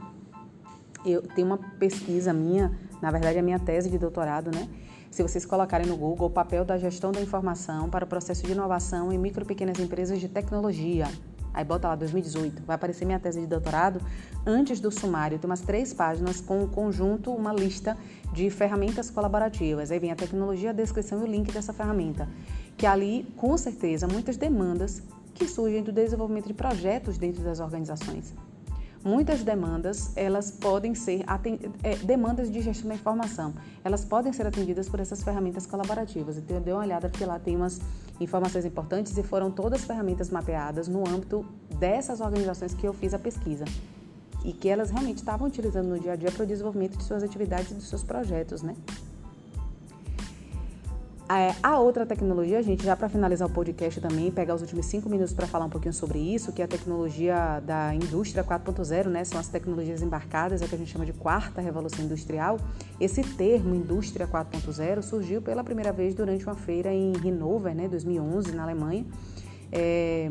eu 1.04 1.22
tenho 1.22 1.46
uma 1.46 1.58
pesquisa 1.78 2.32
minha, 2.32 2.76
na 3.00 3.10
verdade, 3.10 3.38
a 3.38 3.42
minha 3.42 3.58
tese 3.58 3.90
de 3.90 3.98
doutorado, 3.98 4.50
né? 4.54 4.68
Se 5.10 5.22
vocês 5.22 5.46
colocarem 5.46 5.86
no 5.86 5.96
Google 5.96 6.28
o 6.28 6.30
papel 6.30 6.64
da 6.64 6.76
gestão 6.76 7.10
da 7.10 7.20
informação 7.20 7.88
para 7.88 8.04
o 8.04 8.08
processo 8.08 8.44
de 8.44 8.52
inovação 8.52 9.12
em 9.12 9.18
micro 9.18 9.42
e 9.42 9.46
pequenas 9.46 9.78
empresas 9.78 10.20
de 10.20 10.28
tecnologia, 10.28 11.06
aí 11.54 11.64
bota 11.64 11.88
lá 11.88 11.96
2018, 11.96 12.62
vai 12.64 12.76
aparecer 12.76 13.06
minha 13.06 13.18
tese 13.18 13.40
de 13.40 13.46
doutorado 13.46 14.00
antes 14.46 14.80
do 14.80 14.90
sumário, 14.90 15.38
tem 15.38 15.48
umas 15.48 15.60
três 15.60 15.94
páginas 15.94 16.40
com 16.40 16.62
um 16.62 16.68
conjunto, 16.68 17.32
uma 17.32 17.52
lista 17.52 17.96
de 18.32 18.50
ferramentas 18.50 19.10
colaborativas. 19.10 19.90
Aí 19.90 19.98
vem 19.98 20.12
a 20.12 20.16
tecnologia, 20.16 20.70
a 20.70 20.74
descrição 20.74 21.20
e 21.20 21.22
o 21.24 21.26
link 21.26 21.50
dessa 21.50 21.72
ferramenta, 21.72 22.28
que 22.76 22.86
ali, 22.86 23.26
com 23.36 23.56
certeza, 23.56 24.06
muitas 24.06 24.36
demandas 24.36 25.02
que 25.34 25.46
surgem 25.48 25.82
do 25.82 25.92
desenvolvimento 25.92 26.48
de 26.48 26.54
projetos 26.54 27.16
dentro 27.16 27.42
das 27.42 27.60
organizações. 27.60 28.34
Muitas 29.04 29.42
demandas, 29.44 30.12
elas 30.16 30.50
podem 30.50 30.94
ser 30.94 31.24
é, 31.84 31.96
demandas 31.96 32.50
de 32.50 32.60
gestão 32.60 32.88
da 32.88 32.94
informação, 32.94 33.54
elas 33.84 34.04
podem 34.04 34.32
ser 34.32 34.46
atendidas 34.46 34.88
por 34.88 34.98
essas 34.98 35.22
ferramentas 35.22 35.66
colaborativas. 35.66 36.36
Então, 36.36 36.60
dei 36.60 36.74
uma 36.74 36.82
olhada 36.82 37.08
porque 37.08 37.24
lá 37.24 37.38
tem 37.38 37.56
umas 37.56 37.80
informações 38.20 38.64
importantes 38.64 39.16
e 39.16 39.22
foram 39.22 39.50
todas 39.50 39.84
ferramentas 39.84 40.30
mapeadas 40.30 40.88
no 40.88 41.08
âmbito 41.08 41.46
dessas 41.78 42.20
organizações 42.20 42.74
que 42.74 42.86
eu 42.86 42.92
fiz 42.92 43.14
a 43.14 43.18
pesquisa 43.18 43.64
e 44.44 44.52
que 44.52 44.68
elas 44.68 44.90
realmente 44.90 45.18
estavam 45.18 45.46
utilizando 45.46 45.88
no 45.88 45.98
dia 45.98 46.12
a 46.12 46.16
dia 46.16 46.30
para 46.30 46.42
o 46.42 46.46
desenvolvimento 46.46 46.96
de 46.96 47.04
suas 47.04 47.22
atividades 47.22 47.70
e 47.70 47.74
dos 47.74 47.88
seus 47.88 48.02
projetos, 48.02 48.62
né? 48.62 48.74
É, 51.30 51.54
a 51.62 51.78
outra 51.78 52.06
tecnologia, 52.06 52.62
gente, 52.62 52.82
já 52.82 52.96
para 52.96 53.06
finalizar 53.06 53.46
o 53.46 53.52
podcast 53.52 54.00
também, 54.00 54.30
pegar 54.30 54.54
os 54.54 54.62
últimos 54.62 54.86
cinco 54.86 55.10
minutos 55.10 55.34
para 55.34 55.46
falar 55.46 55.66
um 55.66 55.68
pouquinho 55.68 55.92
sobre 55.92 56.18
isso, 56.18 56.54
que 56.54 56.62
é 56.62 56.64
a 56.64 56.68
tecnologia 56.68 57.60
da 57.66 57.94
indústria 57.94 58.42
4.0, 58.42 59.08
né? 59.08 59.22
São 59.24 59.38
as 59.38 59.46
tecnologias 59.46 60.00
embarcadas, 60.00 60.62
é 60.62 60.64
o 60.64 60.68
que 60.68 60.74
a 60.74 60.78
gente 60.78 60.90
chama 60.90 61.04
de 61.04 61.12
quarta 61.12 61.60
revolução 61.60 62.02
industrial. 62.02 62.58
Esse 62.98 63.22
termo, 63.22 63.74
indústria 63.74 64.26
4.0, 64.26 65.02
surgiu 65.02 65.42
pela 65.42 65.62
primeira 65.62 65.92
vez 65.92 66.14
durante 66.14 66.46
uma 66.46 66.54
feira 66.54 66.94
em 66.94 67.12
Hannover, 67.12 67.74
né, 67.74 67.88
2011, 67.88 68.52
na 68.52 68.62
Alemanha, 68.62 69.04
é, 69.70 70.30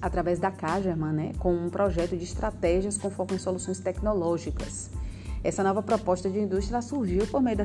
através 0.00 0.38
da 0.38 0.50
Cagerman, 0.50 1.12
né, 1.12 1.32
com 1.38 1.52
um 1.52 1.68
projeto 1.68 2.16
de 2.16 2.24
estratégias 2.24 2.96
com 2.96 3.10
foco 3.10 3.34
em 3.34 3.38
soluções 3.38 3.78
tecnológicas. 3.78 4.88
Essa 5.42 5.62
nova 5.62 5.82
proposta 5.82 6.28
de 6.28 6.38
indústria 6.38 6.82
surgiu 6.82 7.26
por 7.26 7.40
meio 7.40 7.56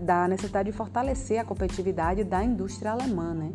da 0.00 0.28
necessidade 0.28 0.70
de 0.70 0.76
fortalecer 0.76 1.38
a 1.38 1.44
competitividade 1.44 2.24
da 2.24 2.42
indústria 2.42 2.92
alemã, 2.92 3.34
né? 3.34 3.52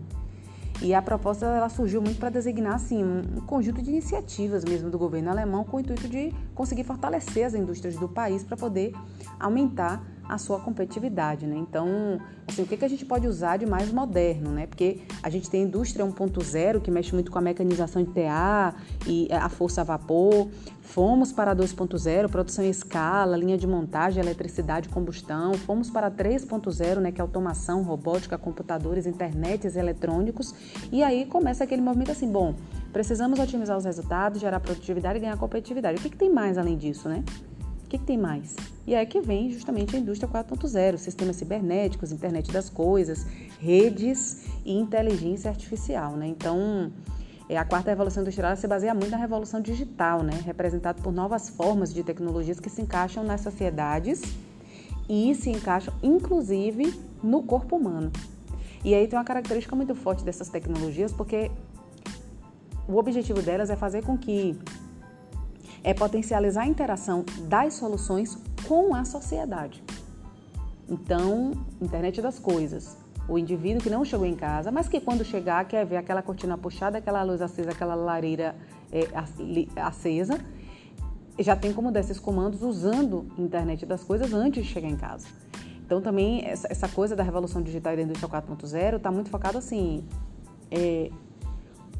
E 0.81 0.93
a 0.93 1.01
proposta 1.01 1.45
ela 1.45 1.69
surgiu 1.69 2.01
muito 2.01 2.19
para 2.19 2.29
designar 2.29 2.75
assim, 2.75 3.03
um 3.03 3.41
conjunto 3.41 3.81
de 3.81 3.89
iniciativas 3.89 4.63
mesmo 4.63 4.89
do 4.89 4.97
governo 4.99 5.29
alemão 5.29 5.63
com 5.63 5.77
o 5.77 5.79
intuito 5.79 6.07
de 6.07 6.33
conseguir 6.53 6.83
fortalecer 6.83 7.45
as 7.45 7.53
indústrias 7.53 7.95
do 7.95 8.07
país 8.07 8.43
para 8.43 8.57
poder 8.57 8.93
aumentar 9.39 10.03
a 10.27 10.37
sua 10.37 10.59
competitividade, 10.59 11.45
né? 11.45 11.55
Então, 11.57 12.19
assim, 12.47 12.63
o 12.63 12.65
que, 12.65 12.77
que 12.77 12.85
a 12.85 12.87
gente 12.87 13.05
pode 13.05 13.27
usar 13.27 13.57
de 13.57 13.65
mais 13.65 13.91
moderno, 13.91 14.51
né? 14.51 14.67
Porque 14.67 15.01
a 15.21 15.29
gente 15.29 15.49
tem 15.49 15.63
a 15.63 15.65
indústria 15.65 16.05
1.0 16.05 16.81
que 16.81 16.89
mexe 16.89 17.13
muito 17.13 17.31
com 17.31 17.37
a 17.37 17.41
mecanização 17.41 18.03
de 18.03 18.11
TA 18.11 18.73
e 19.05 19.27
a 19.31 19.49
força 19.49 19.81
a 19.81 19.83
vapor. 19.83 20.47
Fomos 20.81 21.31
para 21.31 21.55
2.0, 21.55 22.29
produção 22.29 22.63
em 22.63 22.69
escala, 22.69 23.37
linha 23.37 23.57
de 23.57 23.65
montagem, 23.65 24.21
eletricidade, 24.21 24.89
combustão. 24.89 25.53
Fomos 25.53 25.89
para 25.89 26.11
3.0, 26.11 26.99
né, 26.99 27.11
que 27.11 27.19
é 27.19 27.23
automação, 27.23 27.83
robótica, 27.83 28.37
computadores, 28.37 29.05
internets 29.05 29.75
eletrônicos. 29.75 30.53
E 30.91 31.03
aí 31.03 31.25
começa 31.25 31.63
aquele 31.63 31.81
movimento 31.81 32.11
assim, 32.11 32.31
bom, 32.31 32.55
precisamos 32.91 33.39
otimizar 33.39 33.77
os 33.77 33.85
resultados, 33.85 34.39
gerar 34.39 34.59
produtividade 34.59 35.17
e 35.17 35.21
ganhar 35.21 35.37
competitividade. 35.37 35.99
O 35.99 36.01
que, 36.01 36.09
que 36.09 36.17
tem 36.17 36.29
mais 36.31 36.57
além 36.57 36.77
disso, 36.77 37.07
né? 37.09 37.23
Que, 37.93 37.99
que 37.99 38.05
tem 38.05 38.17
mais? 38.17 38.55
E 38.87 38.95
é 38.95 39.05
que 39.05 39.21
vem 39.21 39.51
justamente 39.51 39.95
a 39.95 39.99
indústria 39.99 40.27
4.0, 40.27 40.97
sistemas 40.97 41.35
cibernéticos, 41.35 42.11
internet 42.11 42.51
das 42.51 42.67
coisas, 42.67 43.23
redes 43.59 44.45
e 44.65 44.73
inteligência 44.73 45.51
artificial, 45.51 46.13
né? 46.13 46.25
Então, 46.25 46.91
é, 47.47 47.55
a 47.55 47.63
quarta 47.63 47.91
revolução 47.91 48.23
industrial 48.23 48.55
se 48.55 48.67
baseia 48.67 48.95
muito 48.95 49.11
na 49.11 49.17
revolução 49.17 49.61
digital, 49.61 50.23
né? 50.23 50.33
Representada 50.43 50.99
por 51.03 51.13
novas 51.13 51.49
formas 51.49 51.93
de 51.93 52.03
tecnologias 52.03 52.59
que 52.59 52.67
se 52.67 52.81
encaixam 52.81 53.23
nas 53.23 53.41
sociedades 53.41 54.23
e 55.07 55.35
se 55.35 55.51
encaixam, 55.51 55.93
inclusive, 56.01 56.99
no 57.21 57.43
corpo 57.43 57.75
humano. 57.75 58.11
E 58.83 58.95
aí 58.95 59.07
tem 59.07 59.19
uma 59.19 59.25
característica 59.25 59.75
muito 59.75 59.93
forte 59.93 60.23
dessas 60.25 60.49
tecnologias, 60.49 61.13
porque 61.13 61.51
o 62.87 62.97
objetivo 62.97 63.39
delas 63.43 63.69
é 63.69 63.75
fazer 63.75 64.03
com 64.03 64.17
que 64.17 64.57
é 65.83 65.93
potencializar 65.93 66.63
a 66.63 66.67
interação 66.67 67.25
das 67.47 67.73
soluções 67.73 68.37
com 68.67 68.95
a 68.95 69.03
sociedade. 69.03 69.83
Então, 70.89 71.51
internet 71.81 72.21
das 72.21 72.39
coisas. 72.39 72.97
O 73.27 73.37
indivíduo 73.37 73.81
que 73.81 73.89
não 73.89 74.03
chegou 74.03 74.25
em 74.25 74.35
casa, 74.35 74.71
mas 74.71 74.87
que 74.87 74.99
quando 74.99 75.23
chegar 75.23 75.63
quer 75.65 75.85
ver 75.85 75.97
aquela 75.97 76.21
cortina 76.21 76.57
puxada, 76.57 76.97
aquela 76.97 77.23
luz 77.23 77.41
acesa, 77.41 77.71
aquela 77.71 77.95
lareira 77.95 78.55
é, 78.91 79.07
acesa, 79.81 80.39
já 81.39 81.55
tem 81.55 81.73
como 81.73 81.91
dar 81.91 82.01
esses 82.01 82.19
comandos 82.19 82.61
usando 82.61 83.25
internet 83.37 83.85
das 83.85 84.03
coisas 84.03 84.33
antes 84.33 84.65
de 84.65 84.69
chegar 84.69 84.89
em 84.89 84.97
casa. 84.97 85.27
Então, 85.85 86.01
também, 86.01 86.45
essa, 86.45 86.67
essa 86.69 86.87
coisa 86.87 87.15
da 87.15 87.23
revolução 87.23 87.61
digital 87.61 87.93
e 87.93 87.97
da 87.97 88.01
indústria 88.03 88.29
4.0 88.29 88.97
está 88.97 89.11
muito 89.11 89.29
focado 89.29 89.57
assim, 89.57 90.05
é, 90.69 91.09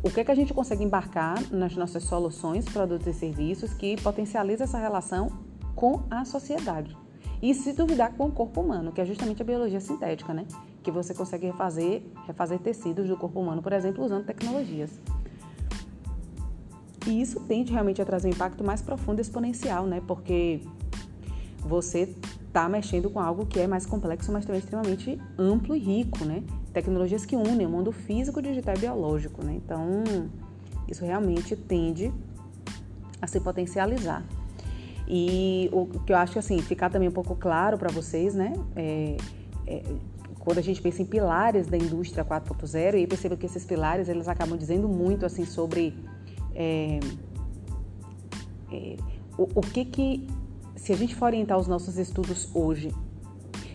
o 0.04 0.12
que, 0.12 0.20
é 0.20 0.24
que 0.26 0.32
a 0.32 0.36
gente 0.36 0.54
consegue 0.54 0.84
embarcar 0.84 1.42
nas 1.50 1.78
nossas 1.78 2.04
soluções, 2.04 2.66
produtos 2.66 3.08
e 3.08 3.14
serviços 3.14 3.74
que 3.74 4.00
potencializa 4.02 4.66
essa 4.66 4.78
relação 4.78 5.32
com 5.74 6.04
a 6.12 6.26
sociedade. 6.26 6.96
E 7.42 7.54
se 7.54 7.72
duvidar 7.72 8.14
com 8.14 8.28
o 8.28 8.32
corpo 8.32 8.60
humano, 8.60 8.92
que 8.92 9.00
é 9.00 9.06
justamente 9.06 9.42
a 9.42 9.46
biologia 9.46 9.80
sintética, 9.80 10.34
né? 10.34 10.46
Que 10.84 10.92
você 10.92 11.14
consegue 11.14 11.48
refazer, 11.48 12.04
refazer 12.28 12.60
tecidos 12.60 13.08
do 13.08 13.16
corpo 13.16 13.40
humano, 13.40 13.62
por 13.62 13.72
exemplo, 13.72 14.04
usando 14.04 14.26
tecnologias. 14.26 14.92
E 17.08 17.22
isso 17.22 17.40
tende 17.42 17.72
realmente 17.72 18.02
a 18.02 18.06
trazer 18.06 18.28
um 18.28 18.32
impacto 18.32 18.64
mais 18.64 18.82
profundo 18.82 19.20
e 19.20 19.22
exponencial, 19.22 19.86
né? 19.86 20.02
Porque 20.06 20.62
você 21.60 22.14
está 22.46 22.68
mexendo 22.68 23.10
com 23.10 23.22
algo 23.22 23.46
que 23.46 23.60
é 23.60 23.68
mais 23.68 23.86
complexo, 23.86 24.32
mas 24.34 24.46
também 24.46 24.60
extremamente 24.60 25.18
amplo 25.38 25.76
e 25.76 25.80
rico, 25.80 26.26
né? 26.26 26.44
Tecnologias 26.74 27.26
que 27.26 27.36
unem 27.36 27.66
o 27.68 27.70
mundo 27.70 27.92
físico, 27.92 28.42
digital 28.42 28.76
e 28.76 28.80
biológico, 28.80 29.44
né? 29.46 29.54
Então, 29.54 30.04
isso 30.88 31.06
realmente 31.06 31.56
tende 31.56 32.12
a 33.22 33.28
se 33.28 33.40
potencializar. 33.40 34.24
E 35.08 35.70
o 35.72 35.86
que 35.86 36.12
eu 36.12 36.18
acho 36.18 36.34
que 36.34 36.40
assim, 36.40 36.60
ficar 36.60 36.90
também 36.90 37.08
um 37.08 37.12
pouco 37.12 37.36
claro 37.36 37.78
para 37.78 37.92
vocês, 37.92 38.34
né? 38.34 38.54
É, 38.76 39.18
é, 39.68 39.84
quando 40.40 40.58
a 40.58 40.62
gente 40.62 40.82
pensa 40.82 41.02
em 41.02 41.06
pilares 41.06 41.68
da 41.68 41.78
indústria 41.78 42.26
4.0, 42.26 42.98
e 42.98 43.08
perceba 43.08 43.38
que 43.38 43.46
esses 43.46 43.64
pilares 43.64 44.10
eles 44.10 44.28
acabam 44.28 44.58
dizendo 44.58 44.90
muito 44.90 45.26
assim 45.26 45.46
sobre 45.46 45.98
é, 46.54 47.00
é 48.72 48.98
o, 49.38 49.44
o 49.56 49.62
que 49.62 49.86
que 49.86 50.28
se 50.76 50.92
a 50.92 50.98
gente 50.98 51.16
for 51.16 51.28
orientar 51.28 51.58
os 51.58 51.68
nossos 51.68 51.98
estudos 51.98 52.50
hoje, 52.54 52.92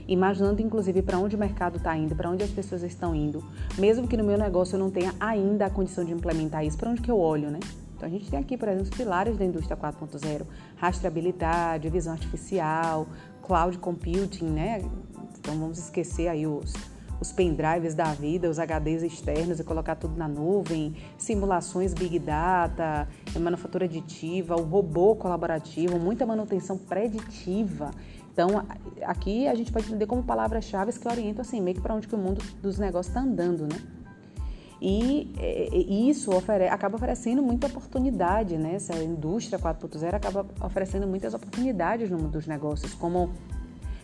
imaginando 0.08 0.62
inclusive 0.62 1.02
para 1.02 1.18
onde 1.18 1.36
o 1.36 1.38
mercado 1.38 1.76
está 1.76 1.96
indo, 1.96 2.16
para 2.16 2.30
onde 2.30 2.42
as 2.42 2.50
pessoas 2.50 2.82
estão 2.82 3.14
indo, 3.14 3.44
mesmo 3.78 4.08
que 4.08 4.16
no 4.16 4.24
meu 4.24 4.38
negócio 4.38 4.74
eu 4.74 4.80
não 4.80 4.90
tenha 4.90 5.14
ainda 5.20 5.66
a 5.66 5.70
condição 5.70 6.04
de 6.04 6.12
implementar 6.12 6.64
isso, 6.64 6.78
para 6.78 6.90
onde 6.90 7.02
que 7.02 7.10
eu 7.10 7.18
olho, 7.18 7.50
né? 7.50 7.60
Então 7.94 8.08
a 8.08 8.10
gente 8.10 8.30
tem 8.30 8.38
aqui, 8.38 8.56
por 8.56 8.68
exemplo, 8.68 8.88
os 8.90 8.96
pilares 8.96 9.36
da 9.36 9.44
indústria 9.44 9.76
4.0, 9.76 10.46
rastreabilidade, 10.76 11.88
visão 11.90 12.12
artificial, 12.12 13.06
cloud 13.42 13.76
computing, 13.78 14.46
né? 14.46 14.82
Então 15.38 15.58
vamos 15.58 15.78
esquecer 15.78 16.28
aí 16.28 16.46
os 16.46 16.72
os 17.20 17.32
pendrives 17.32 17.94
da 17.94 18.12
vida, 18.14 18.48
os 18.48 18.58
HDs 18.58 19.02
externos 19.02 19.58
e 19.58 19.64
colocar 19.64 19.96
tudo 19.96 20.16
na 20.16 20.28
nuvem, 20.28 20.94
simulações 21.16 21.92
Big 21.92 22.18
Data, 22.18 23.08
manufatura 23.38 23.86
aditiva, 23.86 24.56
o 24.56 24.62
robô 24.62 25.16
colaborativo, 25.16 25.98
muita 25.98 26.24
manutenção 26.24 26.78
preditiva. 26.78 27.90
Então, 28.38 28.64
aqui 29.02 29.48
a 29.48 29.54
gente 29.56 29.72
pode 29.72 29.86
entender 29.86 30.06
como 30.06 30.22
palavras-chave 30.22 30.92
que 30.92 31.08
orientam 31.08 31.42
assim, 31.42 31.60
meio 31.60 31.74
que 31.74 31.82
para 31.82 31.92
onde 31.92 32.06
que 32.06 32.14
o 32.14 32.18
mundo 32.18 32.40
dos 32.62 32.78
negócios 32.78 33.08
está 33.08 33.20
andando, 33.20 33.62
né? 33.62 33.76
E, 34.80 35.32
e 35.72 36.08
isso 36.08 36.32
ofere, 36.32 36.68
acaba 36.68 36.94
oferecendo 36.94 37.42
muita 37.42 37.66
oportunidade, 37.66 38.56
né? 38.56 38.76
Essa 38.76 38.94
indústria 39.02 39.58
4.0 39.58 40.14
acaba 40.14 40.46
oferecendo 40.60 41.04
muitas 41.04 41.34
oportunidades 41.34 42.08
no 42.10 42.16
mundo 42.16 42.30
dos 42.30 42.46
negócios, 42.46 42.94
como 42.94 43.32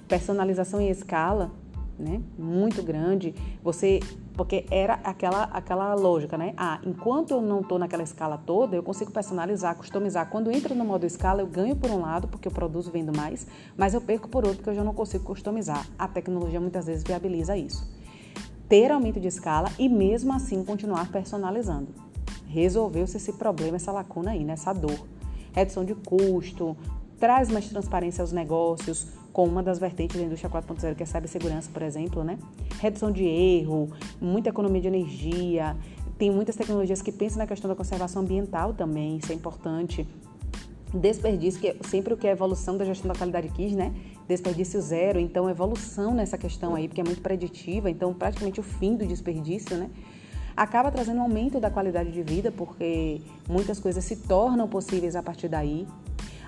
personalização 0.09 0.81
em 0.81 0.91
escala, 0.91 1.53
né? 1.99 2.21
Muito 2.39 2.83
grande. 2.83 3.35
Você, 3.63 4.01
porque 4.35 4.67
era 4.71 4.95
aquela 5.05 5.45
aquela 5.45 5.95
lógica, 5.95 6.37
né? 6.37 6.55
Ah, 6.57 6.81
enquanto 6.85 7.33
eu 7.33 7.41
não 7.41 7.61
estou 7.61 7.79
naquela 7.79 8.03
escala 8.03 8.37
toda, 8.37 8.75
eu 8.77 8.83
consigo 8.83 9.13
personalizar, 9.13 9.77
customizar. 9.77 10.29
Quando 10.29 10.51
entra 10.51 10.75
no 10.75 10.85
modo 10.85 11.07
escala, 11.07 11.41
eu 11.41 11.47
ganho 11.47 11.77
por 11.77 11.91
um 11.91 12.01
lado 12.01 12.27
porque 12.29 12.49
eu 12.49 12.53
produzo 12.53 12.91
vendo 12.91 13.17
mais, 13.17 13.47
mas 13.77 13.95
eu 13.95 14.01
perco 14.01 14.29
por 14.29 14.45
outro 14.45 14.59
porque 14.59 14.71
eu 14.71 14.75
já 14.75 14.85
não 14.85 14.95
consigo 14.95 15.25
customizar. 15.25 15.87
A 15.99 16.09
tecnologia 16.09 16.61
muitas 16.61 16.87
vezes 16.87 17.05
viabiliza 17.05 17.57
isso. 17.57 17.87
ter 18.69 18.91
aumento 18.91 19.21
de 19.21 19.29
escala 19.29 19.71
e 19.79 19.89
mesmo 19.89 20.33
assim 20.33 20.65
continuar 20.65 21.11
personalizando. 21.13 21.89
Resolveu-se 22.47 23.17
esse 23.17 23.33
problema, 23.35 23.77
essa 23.77 23.93
lacuna 23.93 24.31
aí, 24.33 24.45
nessa 24.45 24.73
dor. 24.73 24.99
Redução 25.53 25.85
de 25.85 25.95
custo, 25.95 26.77
traz 27.19 27.49
mais 27.49 27.69
transparência 27.69 28.23
aos 28.23 28.33
negócios, 28.33 29.09
com 29.35 29.45
uma 29.45 29.65
das 29.65 29.81
vertentes 29.81 30.17
da 30.17 30.23
indústria 30.23 30.49
4.0, 30.49 30.95
que 30.95 31.03
é 31.03 31.05
a 31.05 31.07
cibersegurança, 31.07 31.69
por 31.73 31.83
exemplo, 31.83 32.23
né? 32.23 32.39
Redução 32.81 33.11
de 33.11 33.25
erro, 33.25 33.91
muita 34.21 34.51
economia 34.51 34.81
de 34.81 34.87
energia, 34.87 35.77
tem 36.17 36.31
muitas 36.31 36.55
tecnologias 36.55 37.03
que 37.03 37.11
pensam 37.11 37.39
na 37.39 37.47
questão 37.47 37.69
da 37.69 37.75
conservação 37.75 38.23
ambiental 38.23 38.73
também, 38.73 39.17
isso 39.17 39.33
é 39.33 39.35
importante. 39.35 40.07
Desperdício, 40.95 41.61
que 41.61 41.67
é 41.67 41.77
sempre 41.83 42.15
o 42.15 42.17
que 42.17 42.29
é 42.29 42.31
evolução 42.31 42.77
da 42.77 42.85
gestão 42.85 43.09
da 43.09 43.19
qualidade 43.19 43.49
quis, 43.49 43.73
né? 43.73 43.93
Desperdício 44.29 44.81
zero, 44.81 45.19
então 45.19 45.51
evolução 45.51 46.15
nessa 46.15 46.39
questão 46.39 46.77
aí, 46.77 46.87
porque 46.87 47.01
é 47.01 47.05
muito 47.05 47.21
preditiva, 47.21 47.91
então 47.91 48.15
praticamente 48.15 48.61
o 48.61 48.63
fim 48.63 48.95
do 48.95 49.05
desperdício, 49.05 49.77
né? 49.77 49.91
Acaba 50.57 50.93
trazendo 50.93 51.19
um 51.19 51.23
aumento 51.23 51.59
da 51.59 51.69
qualidade 51.69 52.13
de 52.13 52.23
vida, 52.23 52.53
porque 52.53 53.21
muitas 53.49 53.81
coisas 53.81 54.05
se 54.05 54.15
tornam 54.15 54.69
possíveis 54.69 55.17
a 55.17 55.23
partir 55.25 55.49
daí. 55.49 55.89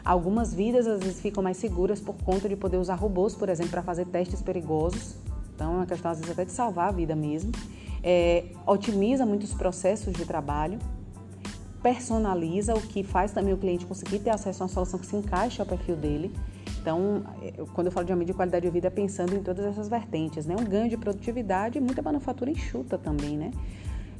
Algumas 0.06 0.54
vidas 0.54 0.86
às 0.86 1.00
vezes 1.00 1.20
ficam 1.20 1.42
mais 1.42 1.56
seguras 1.56 2.00
por 2.00 2.14
conta 2.14 2.48
de 2.48 2.54
poder 2.54 2.76
usar 2.76 2.94
robôs, 2.94 3.34
por 3.34 3.48
exemplo, 3.48 3.72
para 3.72 3.82
fazer 3.82 4.06
testes 4.06 4.40
perigosos. 4.40 5.16
Então 5.52 5.72
é 5.72 5.76
uma 5.78 5.86
questão 5.86 6.12
às 6.12 6.18
vezes 6.18 6.30
até 6.30 6.44
de 6.44 6.52
salvar 6.52 6.90
a 6.90 6.92
vida 6.92 7.16
mesmo. 7.16 7.50
É, 8.04 8.44
otimiza 8.64 9.26
muitos 9.26 9.52
processos 9.52 10.14
de 10.14 10.24
trabalho, 10.24 10.78
personaliza, 11.82 12.72
o 12.72 12.80
que 12.80 13.02
faz 13.02 13.32
também 13.32 13.52
o 13.52 13.56
cliente 13.56 13.84
conseguir 13.84 14.20
ter 14.20 14.30
acesso 14.30 14.62
a 14.62 14.66
uma 14.66 14.72
solução 14.72 15.00
que 15.00 15.06
se 15.06 15.16
encaixe 15.16 15.60
ao 15.60 15.66
perfil 15.66 15.96
dele. 15.96 16.32
Então, 16.80 17.24
é, 17.42 17.64
quando 17.74 17.88
eu 17.88 17.92
falo 17.92 18.06
de 18.06 18.12
aumento 18.12 18.28
de 18.28 18.34
qualidade 18.34 18.64
de 18.64 18.70
vida, 18.70 18.86
é 18.86 18.90
pensando 18.90 19.34
em 19.34 19.42
todas 19.42 19.66
essas 19.66 19.88
vertentes, 19.88 20.46
né? 20.46 20.54
Um 20.56 20.64
ganho 20.64 20.88
de 20.88 20.96
produtividade 20.96 21.78
e 21.78 21.80
muita 21.80 22.00
manufatura 22.00 22.48
enxuta 22.48 22.96
também, 22.96 23.36
né? 23.36 23.50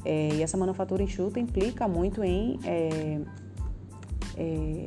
É, 0.03 0.33
e 0.33 0.43
essa 0.43 0.57
manufatura 0.57 1.01
enxuta 1.01 1.39
implica 1.39 1.87
muito 1.87 2.25
em 2.25 2.59
é, 2.65 3.21
é, 4.35 4.85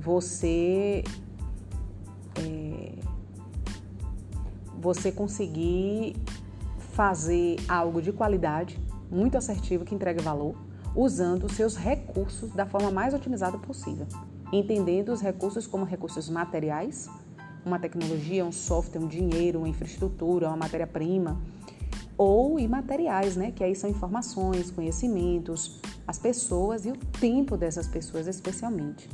você 0.00 1.04
é, 2.36 2.92
você 4.80 5.12
conseguir 5.12 6.16
fazer 6.92 7.56
algo 7.68 8.00
de 8.00 8.12
qualidade, 8.12 8.78
muito 9.10 9.36
assertivo, 9.36 9.84
que 9.84 9.94
entregue 9.94 10.22
valor, 10.22 10.54
usando 10.96 11.44
os 11.44 11.52
seus 11.52 11.76
recursos 11.76 12.50
da 12.50 12.66
forma 12.66 12.90
mais 12.90 13.14
otimizada 13.14 13.58
possível, 13.58 14.06
entendendo 14.52 15.10
os 15.12 15.20
recursos 15.20 15.66
como 15.66 15.84
recursos 15.84 16.28
materiais, 16.28 17.08
uma 17.64 17.78
tecnologia, 17.78 18.44
um 18.44 18.50
software, 18.50 19.00
um 19.00 19.06
dinheiro, 19.06 19.58
uma 19.58 19.68
infraestrutura, 19.68 20.48
uma 20.48 20.56
matéria-prima, 20.56 21.38
ou 22.16 22.58
imateriais, 22.58 23.36
né, 23.36 23.50
que 23.50 23.62
aí 23.62 23.74
são 23.74 23.88
informações, 23.88 24.70
conhecimentos, 24.70 25.80
as 26.06 26.18
pessoas 26.18 26.84
e 26.86 26.90
o 26.90 26.96
tempo 26.96 27.56
dessas 27.56 27.86
pessoas 27.86 28.26
especialmente. 28.26 29.08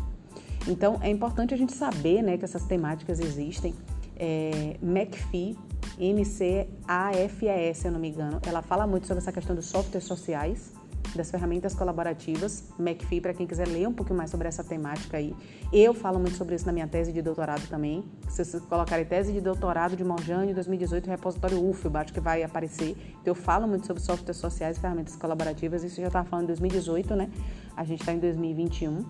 Então, 0.67 0.99
é 1.01 1.11
importante 1.11 1.55
a 1.55 1.57
gente 1.57 1.73
saber 1.73 2.23
né, 2.23 2.37
que 2.37 2.45
essas 2.45 2.65
temáticas 2.65 3.21
existem. 3.21 3.75
É, 4.19 4.77
McPhee, 4.83 5.57
M-C-A-F-E-S, 5.99 7.81
se 7.81 7.87
eu 7.87 7.93
não 7.93 8.01
me 8.01 8.09
engano, 8.09 8.41
ela 8.47 8.63
fala 8.63 8.87
muito 8.87 9.07
sobre 9.07 9.23
essa 9.23 9.33
questão 9.33 9.55
dos 9.55 9.67
softwares 9.67 10.05
sociais, 10.05 10.73
das 11.15 11.31
ferramentas 11.31 11.75
colaborativas. 11.75 12.65
McPhee, 12.79 13.21
para 13.21 13.33
quem 13.33 13.47
quiser 13.47 13.67
ler 13.69 13.89
um 13.89 13.93
pouquinho 13.93 14.19
mais 14.19 14.31
sobre 14.31 14.49
essa 14.49 14.65
temática 14.65 15.17
aí. 15.17 15.35
Eu 15.73 15.95
falo 15.95 16.19
muito 16.19 16.37
sobre 16.37 16.55
isso 16.55 16.67
na 16.67 16.73
minha 16.73 16.87
tese 16.87 17.13
de 17.13 17.23
doutorado 17.23 17.67
também. 17.69 18.05
Se 18.29 18.45
vocês 18.45 18.63
colocarem 18.65 19.05
tese 19.05 19.33
de 19.33 19.41
doutorado 19.41 19.97
de 19.97 20.05
Morjane 20.05 20.53
2018, 20.53 21.09
repositório 21.09 21.63
UFB, 21.63 21.99
acho 21.99 22.13
que 22.13 22.21
vai 22.21 22.43
aparecer. 22.43 22.97
Então, 23.21 23.27
eu 23.27 23.35
falo 23.35 23.67
muito 23.67 23.87
sobre 23.87 24.03
softwares 24.03 24.37
sociais 24.37 24.77
e 24.77 24.81
ferramentas 24.81 25.17
colaborativas. 25.17 25.85
Isso 25.85 26.01
já 26.01 26.09
estava 26.09 26.29
falando 26.29 26.45
em 26.45 26.49
2018, 26.49 27.15
né? 27.15 27.31
A 27.77 27.85
gente 27.85 28.01
está 28.01 28.13
em 28.13 28.19
2021. 28.19 29.05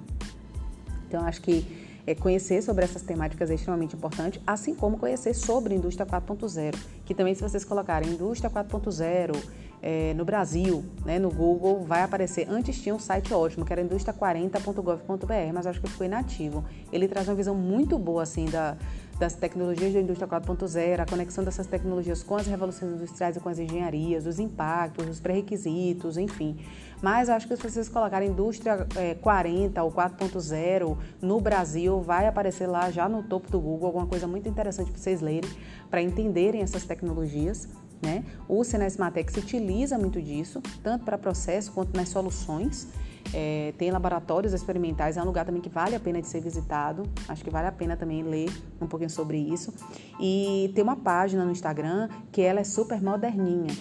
Então, 1.08 1.24
acho 1.24 1.40
que 1.40 1.86
é, 2.06 2.14
conhecer 2.14 2.62
sobre 2.62 2.84
essas 2.84 3.02
temáticas 3.02 3.50
é 3.50 3.54
extremamente 3.54 3.96
importante, 3.96 4.40
assim 4.46 4.74
como 4.74 4.96
conhecer 4.96 5.34
sobre 5.34 5.74
indústria 5.74 6.06
4.0, 6.06 6.76
que 7.04 7.14
também 7.14 7.34
se 7.34 7.42
vocês 7.42 7.64
colocarem 7.64 8.10
indústria 8.10 8.48
4.0 8.48 9.36
é, 9.82 10.14
no 10.14 10.24
Brasil, 10.24 10.84
né, 11.04 11.18
no 11.18 11.30
Google, 11.30 11.84
vai 11.84 12.02
aparecer. 12.02 12.48
Antes 12.48 12.80
tinha 12.80 12.94
um 12.94 12.98
site 12.98 13.34
ótimo, 13.34 13.64
que 13.64 13.72
era 13.72 13.82
indústria40.gov.br, 13.82 15.52
mas 15.52 15.66
acho 15.66 15.80
que 15.80 15.90
ficou 15.90 16.06
inativo. 16.06 16.64
Ele 16.92 17.08
traz 17.08 17.28
uma 17.28 17.34
visão 17.34 17.54
muito 17.54 17.98
boa 17.98 18.22
assim 18.22 18.46
da, 18.46 18.76
das 19.18 19.34
tecnologias 19.34 19.92
da 19.92 20.00
indústria 20.00 20.28
4.0, 20.28 21.00
a 21.00 21.06
conexão 21.06 21.42
dessas 21.42 21.66
tecnologias 21.66 22.22
com 22.22 22.36
as 22.36 22.46
revoluções 22.46 22.92
industriais 22.92 23.36
e 23.36 23.40
com 23.40 23.48
as 23.48 23.58
engenharias, 23.58 24.26
os 24.26 24.38
impactos, 24.38 25.08
os 25.08 25.20
pré-requisitos, 25.20 26.18
enfim. 26.18 26.58
Mas 27.00 27.28
acho 27.28 27.48
que 27.48 27.56
se 27.56 27.62
vocês 27.62 27.88
colocarem 27.88 28.30
indústria 28.30 28.86
é, 28.96 29.14
40 29.14 29.82
ou 29.82 29.92
4.0 29.92 30.96
no 31.20 31.40
Brasil, 31.40 32.00
vai 32.00 32.26
aparecer 32.26 32.66
lá 32.66 32.90
já 32.90 33.08
no 33.08 33.22
topo 33.22 33.50
do 33.50 33.60
Google 33.60 33.86
alguma 33.86 34.06
coisa 34.06 34.26
muito 34.26 34.48
interessante 34.48 34.90
para 34.90 35.00
vocês 35.00 35.20
lerem, 35.20 35.50
para 35.90 36.02
entenderem 36.02 36.62
essas 36.62 36.84
tecnologias. 36.84 37.68
Né? 38.02 38.24
O 38.48 38.62
Senesmatex 38.62 39.36
utiliza 39.36 39.98
muito 39.98 40.20
disso, 40.20 40.60
tanto 40.82 41.04
para 41.04 41.16
processo 41.16 41.72
quanto 41.72 41.96
nas 41.96 42.10
soluções. 42.10 42.88
É, 43.34 43.72
tem 43.76 43.90
laboratórios 43.90 44.52
experimentais, 44.52 45.16
é 45.16 45.22
um 45.22 45.24
lugar 45.24 45.44
também 45.44 45.60
que 45.60 45.68
vale 45.68 45.94
a 45.94 46.00
pena 46.00 46.20
de 46.20 46.28
ser 46.28 46.40
visitado. 46.40 47.04
Acho 47.28 47.44
que 47.44 47.50
vale 47.50 47.66
a 47.66 47.72
pena 47.72 47.96
também 47.96 48.22
ler 48.22 48.50
um 48.80 48.86
pouquinho 48.86 49.10
sobre 49.10 49.38
isso. 49.38 49.72
E 50.20 50.70
tem 50.74 50.82
uma 50.82 50.96
página 50.96 51.44
no 51.44 51.50
Instagram 51.50 52.08
que 52.32 52.40
ela 52.40 52.60
é 52.60 52.64
super 52.64 53.02
moderninha. 53.02 53.74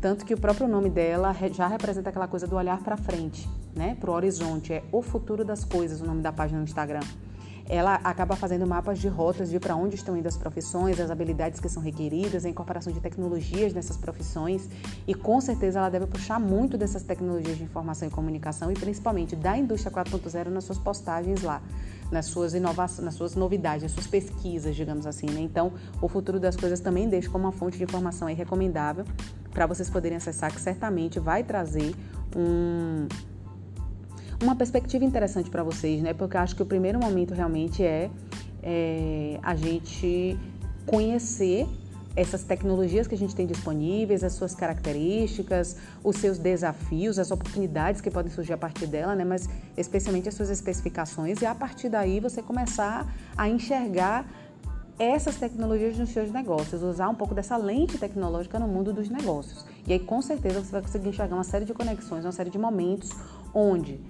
Tanto 0.00 0.24
que 0.24 0.34
o 0.34 0.40
próprio 0.40 0.68
nome 0.68 0.90
dela 0.90 1.34
já 1.52 1.66
representa 1.66 2.10
aquela 2.10 2.28
coisa 2.28 2.46
do 2.46 2.54
olhar 2.54 2.78
para 2.82 2.96
frente, 2.96 3.48
né? 3.74 3.96
Para 3.98 4.10
o 4.10 4.14
horizonte. 4.14 4.72
É 4.72 4.84
o 4.92 5.02
futuro 5.02 5.44
das 5.44 5.64
coisas, 5.64 6.00
o 6.00 6.06
nome 6.06 6.22
da 6.22 6.32
página 6.32 6.58
no 6.58 6.64
Instagram 6.64 7.00
ela 7.68 7.96
acaba 8.04 8.36
fazendo 8.36 8.66
mapas 8.66 8.98
de 8.98 9.08
rotas 9.08 9.50
de 9.50 9.58
para 9.58 9.74
onde 9.74 9.96
estão 9.96 10.16
indo 10.16 10.26
as 10.26 10.36
profissões, 10.36 11.00
as 11.00 11.10
habilidades 11.10 11.60
que 11.60 11.68
são 11.68 11.82
requeridas, 11.82 12.44
a 12.44 12.48
incorporação 12.48 12.92
de 12.92 13.00
tecnologias 13.00 13.72
nessas 13.72 13.96
profissões 13.96 14.68
e 15.06 15.14
com 15.14 15.40
certeza 15.40 15.78
ela 15.78 15.88
deve 15.88 16.06
puxar 16.06 16.38
muito 16.38 16.78
dessas 16.78 17.02
tecnologias 17.02 17.56
de 17.58 17.64
informação 17.64 18.06
e 18.06 18.10
comunicação 18.10 18.70
e 18.70 18.74
principalmente 18.74 19.34
da 19.34 19.56
indústria 19.56 19.92
4.0 19.92 20.48
nas 20.48 20.64
suas 20.64 20.78
postagens 20.78 21.42
lá, 21.42 21.60
nas 22.10 22.26
suas 22.26 22.54
inovações, 22.54 23.04
nas 23.04 23.14
suas 23.14 23.34
novidades, 23.34 23.82
nas 23.82 23.92
suas 23.92 24.06
pesquisas, 24.06 24.76
digamos 24.76 25.06
assim. 25.06 25.26
Né? 25.26 25.40
Então, 25.40 25.72
o 26.00 26.08
futuro 26.08 26.38
das 26.38 26.56
coisas 26.56 26.80
também 26.80 27.08
deixa 27.08 27.28
como 27.30 27.44
uma 27.44 27.52
fonte 27.52 27.76
de 27.76 27.84
informação 27.84 28.28
recomendável 28.28 29.04
para 29.52 29.66
vocês 29.66 29.88
poderem 29.90 30.16
acessar, 30.16 30.52
que 30.52 30.60
certamente 30.60 31.18
vai 31.18 31.42
trazer 31.42 31.94
um 32.36 33.08
uma 34.42 34.54
perspectiva 34.54 35.04
interessante 35.04 35.50
para 35.50 35.62
vocês, 35.62 36.02
né? 36.02 36.12
Porque 36.12 36.36
eu 36.36 36.40
acho 36.40 36.54
que 36.54 36.62
o 36.62 36.66
primeiro 36.66 36.98
momento 36.98 37.34
realmente 37.34 37.82
é, 37.82 38.10
é 38.62 39.38
a 39.42 39.54
gente 39.54 40.38
conhecer 40.84 41.66
essas 42.16 42.42
tecnologias 42.42 43.06
que 43.06 43.14
a 43.14 43.18
gente 43.18 43.36
tem 43.36 43.46
disponíveis, 43.46 44.24
as 44.24 44.32
suas 44.32 44.54
características, 44.54 45.76
os 46.02 46.16
seus 46.16 46.38
desafios, 46.38 47.18
as 47.18 47.30
oportunidades 47.30 48.00
que 48.00 48.10
podem 48.10 48.32
surgir 48.32 48.54
a 48.54 48.56
partir 48.56 48.86
dela, 48.86 49.14
né? 49.14 49.22
mas 49.22 49.48
especialmente 49.76 50.26
as 50.26 50.34
suas 50.34 50.48
especificações, 50.48 51.42
e 51.42 51.46
a 51.46 51.54
partir 51.54 51.90
daí 51.90 52.18
você 52.18 52.42
começar 52.42 53.06
a 53.36 53.48
enxergar 53.48 54.26
essas 54.98 55.36
tecnologias 55.36 55.98
nos 55.98 56.08
seus 56.08 56.32
negócios, 56.32 56.82
usar 56.82 57.10
um 57.10 57.14
pouco 57.14 57.34
dessa 57.34 57.54
lente 57.58 57.98
tecnológica 57.98 58.58
no 58.58 58.66
mundo 58.66 58.94
dos 58.94 59.10
negócios. 59.10 59.66
E 59.86 59.92
aí, 59.92 59.98
com 59.98 60.22
certeza, 60.22 60.64
você 60.64 60.72
vai 60.72 60.80
conseguir 60.80 61.10
enxergar 61.10 61.34
uma 61.34 61.44
série 61.44 61.66
de 61.66 61.74
conexões, 61.74 62.24
uma 62.24 62.32
série 62.32 62.48
de 62.48 62.58
momentos 62.58 63.10
onde 63.52 64.00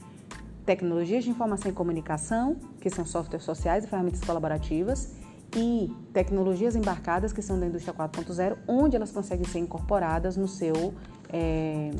tecnologias 0.66 1.24
de 1.24 1.30
informação 1.30 1.70
e 1.70 1.74
comunicação, 1.74 2.56
que 2.80 2.90
são 2.90 3.06
softwares 3.06 3.44
sociais 3.44 3.84
e 3.84 3.86
ferramentas 3.86 4.20
colaborativas, 4.20 5.14
e 5.54 5.90
tecnologias 6.12 6.74
embarcadas, 6.74 7.32
que 7.32 7.40
são 7.40 7.58
da 7.58 7.66
indústria 7.66 7.94
4.0, 7.94 8.58
onde 8.66 8.96
elas 8.96 9.12
conseguem 9.12 9.46
ser 9.46 9.60
incorporadas 9.60 10.36
no 10.36 10.48
seu, 10.48 10.92
é, 11.32 11.92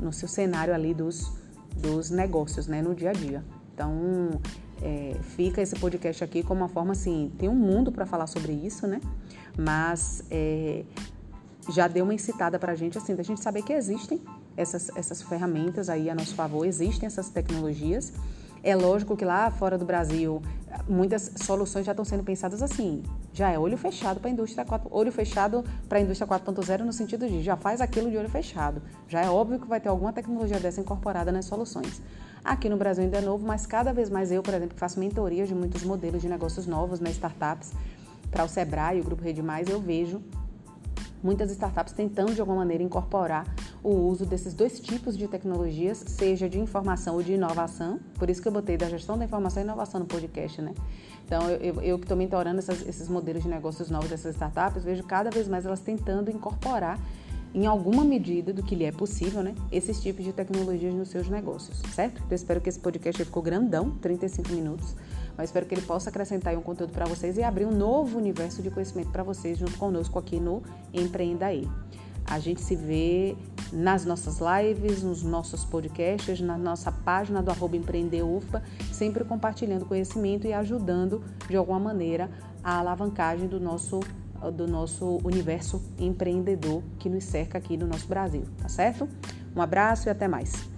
no 0.00 0.12
seu 0.12 0.26
cenário 0.26 0.74
ali 0.74 0.94
dos, 0.94 1.30
dos 1.76 2.10
negócios, 2.10 2.66
né, 2.66 2.80
no 2.80 2.94
dia 2.94 3.10
a 3.10 3.12
dia. 3.12 3.44
Então, 3.74 4.40
é, 4.82 5.16
fica 5.36 5.60
esse 5.60 5.76
podcast 5.76 6.24
aqui 6.24 6.42
como 6.42 6.62
uma 6.62 6.68
forma 6.68 6.92
assim, 6.92 7.30
tem 7.38 7.48
um 7.48 7.54
mundo 7.54 7.92
para 7.92 8.06
falar 8.06 8.26
sobre 8.26 8.52
isso, 8.52 8.86
né? 8.86 9.00
Mas 9.56 10.24
é, 10.30 10.84
já 11.68 11.86
deu 11.86 12.04
uma 12.04 12.14
incitada 12.14 12.58
para 12.58 12.72
a 12.72 12.74
gente, 12.74 12.96
assim, 12.96 13.14
da 13.14 13.22
gente 13.22 13.40
saber 13.40 13.62
que 13.62 13.72
existem 13.72 14.20
essas, 14.56 14.90
essas 14.96 15.22
ferramentas 15.22 15.88
aí 15.88 16.08
a 16.08 16.14
nosso 16.14 16.34
favor, 16.34 16.64
existem 16.66 17.06
essas 17.06 17.28
tecnologias. 17.28 18.12
É 18.62 18.74
lógico 18.74 19.16
que 19.16 19.24
lá 19.24 19.50
fora 19.50 19.76
do 19.76 19.84
Brasil, 19.84 20.40
muitas 20.88 21.32
soluções 21.36 21.84
já 21.84 21.92
estão 21.92 22.04
sendo 22.04 22.24
pensadas 22.24 22.62
assim. 22.62 23.02
Já 23.32 23.50
é 23.50 23.58
olho 23.58 23.76
fechado 23.76 24.20
para 24.20 24.30
a 24.30 24.32
indústria 24.32 24.64
4, 24.64 24.88
olho 24.90 25.12
fechado 25.12 25.64
para 25.86 25.98
a 25.98 26.00
indústria 26.00 26.26
4.0 26.26 26.78
no 26.80 26.92
sentido 26.92 27.28
de 27.28 27.42
já 27.42 27.56
faz 27.56 27.80
aquilo 27.80 28.10
de 28.10 28.16
olho 28.16 28.30
fechado. 28.30 28.80
Já 29.06 29.20
é 29.20 29.28
óbvio 29.28 29.60
que 29.60 29.66
vai 29.66 29.80
ter 29.80 29.90
alguma 29.90 30.12
tecnologia 30.12 30.58
dessa 30.58 30.80
incorporada 30.80 31.30
nas 31.30 31.44
soluções. 31.44 32.00
Aqui 32.42 32.68
no 32.68 32.76
Brasil 32.76 33.04
ainda 33.04 33.18
é 33.18 33.20
novo, 33.20 33.46
mas 33.46 33.66
cada 33.66 33.92
vez 33.92 34.08
mais 34.08 34.32
eu, 34.32 34.42
por 34.42 34.54
exemplo, 34.54 34.78
faço 34.78 34.98
mentorias 34.98 35.48
de 35.48 35.54
muitos 35.54 35.82
modelos 35.82 36.22
de 36.22 36.28
negócios 36.28 36.66
novos, 36.66 37.00
né, 37.00 37.10
startups, 37.10 37.72
para 38.30 38.44
o 38.44 38.48
Sebrae, 38.48 39.00
o 39.00 39.04
Grupo 39.04 39.22
Rede 39.22 39.42
Mais, 39.42 39.68
eu 39.68 39.80
vejo 39.80 40.22
muitas 41.24 41.50
startups 41.50 41.94
tentando 41.94 42.34
de 42.34 42.40
alguma 42.40 42.58
maneira 42.58 42.82
incorporar 42.82 43.46
o 43.82 43.90
uso 43.90 44.26
desses 44.26 44.52
dois 44.52 44.78
tipos 44.78 45.16
de 45.16 45.26
tecnologias, 45.26 46.04
seja 46.06 46.48
de 46.48 46.60
informação 46.60 47.14
ou 47.14 47.22
de 47.22 47.32
inovação. 47.32 47.98
Por 48.18 48.28
isso 48.28 48.42
que 48.42 48.46
eu 48.46 48.52
botei 48.52 48.76
da 48.76 48.88
gestão 48.90 49.16
da 49.16 49.24
informação 49.24 49.62
e 49.62 49.64
inovação 49.64 50.00
no 50.00 50.06
podcast, 50.06 50.60
né? 50.60 50.74
Então, 51.24 51.48
eu, 51.48 51.98
que 51.98 52.04
estou 52.04 52.16
mentorando 52.16 52.58
essas, 52.58 52.86
esses 52.86 53.08
modelos 53.08 53.42
de 53.42 53.48
negócios 53.48 53.88
novos 53.88 54.10
dessas 54.10 54.34
startups, 54.34 54.84
vejo 54.84 55.02
cada 55.04 55.30
vez 55.30 55.48
mais 55.48 55.64
elas 55.64 55.80
tentando 55.80 56.30
incorporar 56.30 57.00
em 57.54 57.66
alguma 57.66 58.04
medida 58.04 58.52
do 58.52 58.62
que 58.62 58.74
lhe 58.74 58.84
é 58.84 58.92
possível, 58.92 59.42
né, 59.42 59.54
esses 59.70 60.02
tipos 60.02 60.24
de 60.24 60.32
tecnologias 60.32 60.92
nos 60.92 61.08
seus 61.08 61.28
negócios, 61.28 61.78
certo? 61.94 62.16
Então, 62.16 62.26
eu 62.30 62.34
espero 62.34 62.60
que 62.60 62.68
esse 62.68 62.80
podcast 62.80 63.24
ficou 63.24 63.42
grandão, 63.42 63.92
35 64.02 64.50
minutos, 64.50 64.96
mas 65.36 65.50
espero 65.50 65.66
que 65.66 65.74
ele 65.74 65.82
possa 65.82 66.10
acrescentar 66.10 66.56
um 66.56 66.62
conteúdo 66.62 66.92
para 66.92 67.06
vocês 67.06 67.36
e 67.36 67.42
abrir 67.42 67.66
um 67.66 67.72
novo 67.72 68.18
universo 68.18 68.62
de 68.62 68.70
conhecimento 68.70 69.10
para 69.10 69.22
vocês 69.22 69.58
junto 69.58 69.76
conosco 69.78 70.18
aqui 70.18 70.38
no 70.38 70.62
Empreenda 70.92 71.46
aí. 71.46 71.68
A 72.26 72.38
gente 72.38 72.62
se 72.62 72.74
vê 72.74 73.36
nas 73.72 74.04
nossas 74.04 74.38
lives, 74.38 75.02
nos 75.02 75.22
nossos 75.22 75.64
podcasts, 75.64 76.40
na 76.40 76.56
nossa 76.56 76.90
página 76.90 77.42
do 77.42 77.50
arroba 77.50 77.76
empreendeufa, 77.76 78.62
sempre 78.92 79.24
compartilhando 79.24 79.84
conhecimento 79.84 80.46
e 80.46 80.52
ajudando 80.52 81.22
de 81.48 81.56
alguma 81.56 81.78
maneira 81.78 82.30
a 82.62 82.78
alavancagem 82.78 83.46
do 83.46 83.60
nosso 83.60 84.00
do 84.56 84.66
nosso 84.66 85.20
universo 85.24 85.82
empreendedor 85.98 86.82
que 86.98 87.08
nos 87.08 87.24
cerca 87.24 87.56
aqui 87.56 87.78
no 87.78 87.86
nosso 87.86 88.06
Brasil, 88.06 88.44
tá 88.60 88.68
certo? 88.68 89.08
Um 89.56 89.62
abraço 89.62 90.08
e 90.08 90.10
até 90.10 90.28
mais. 90.28 90.73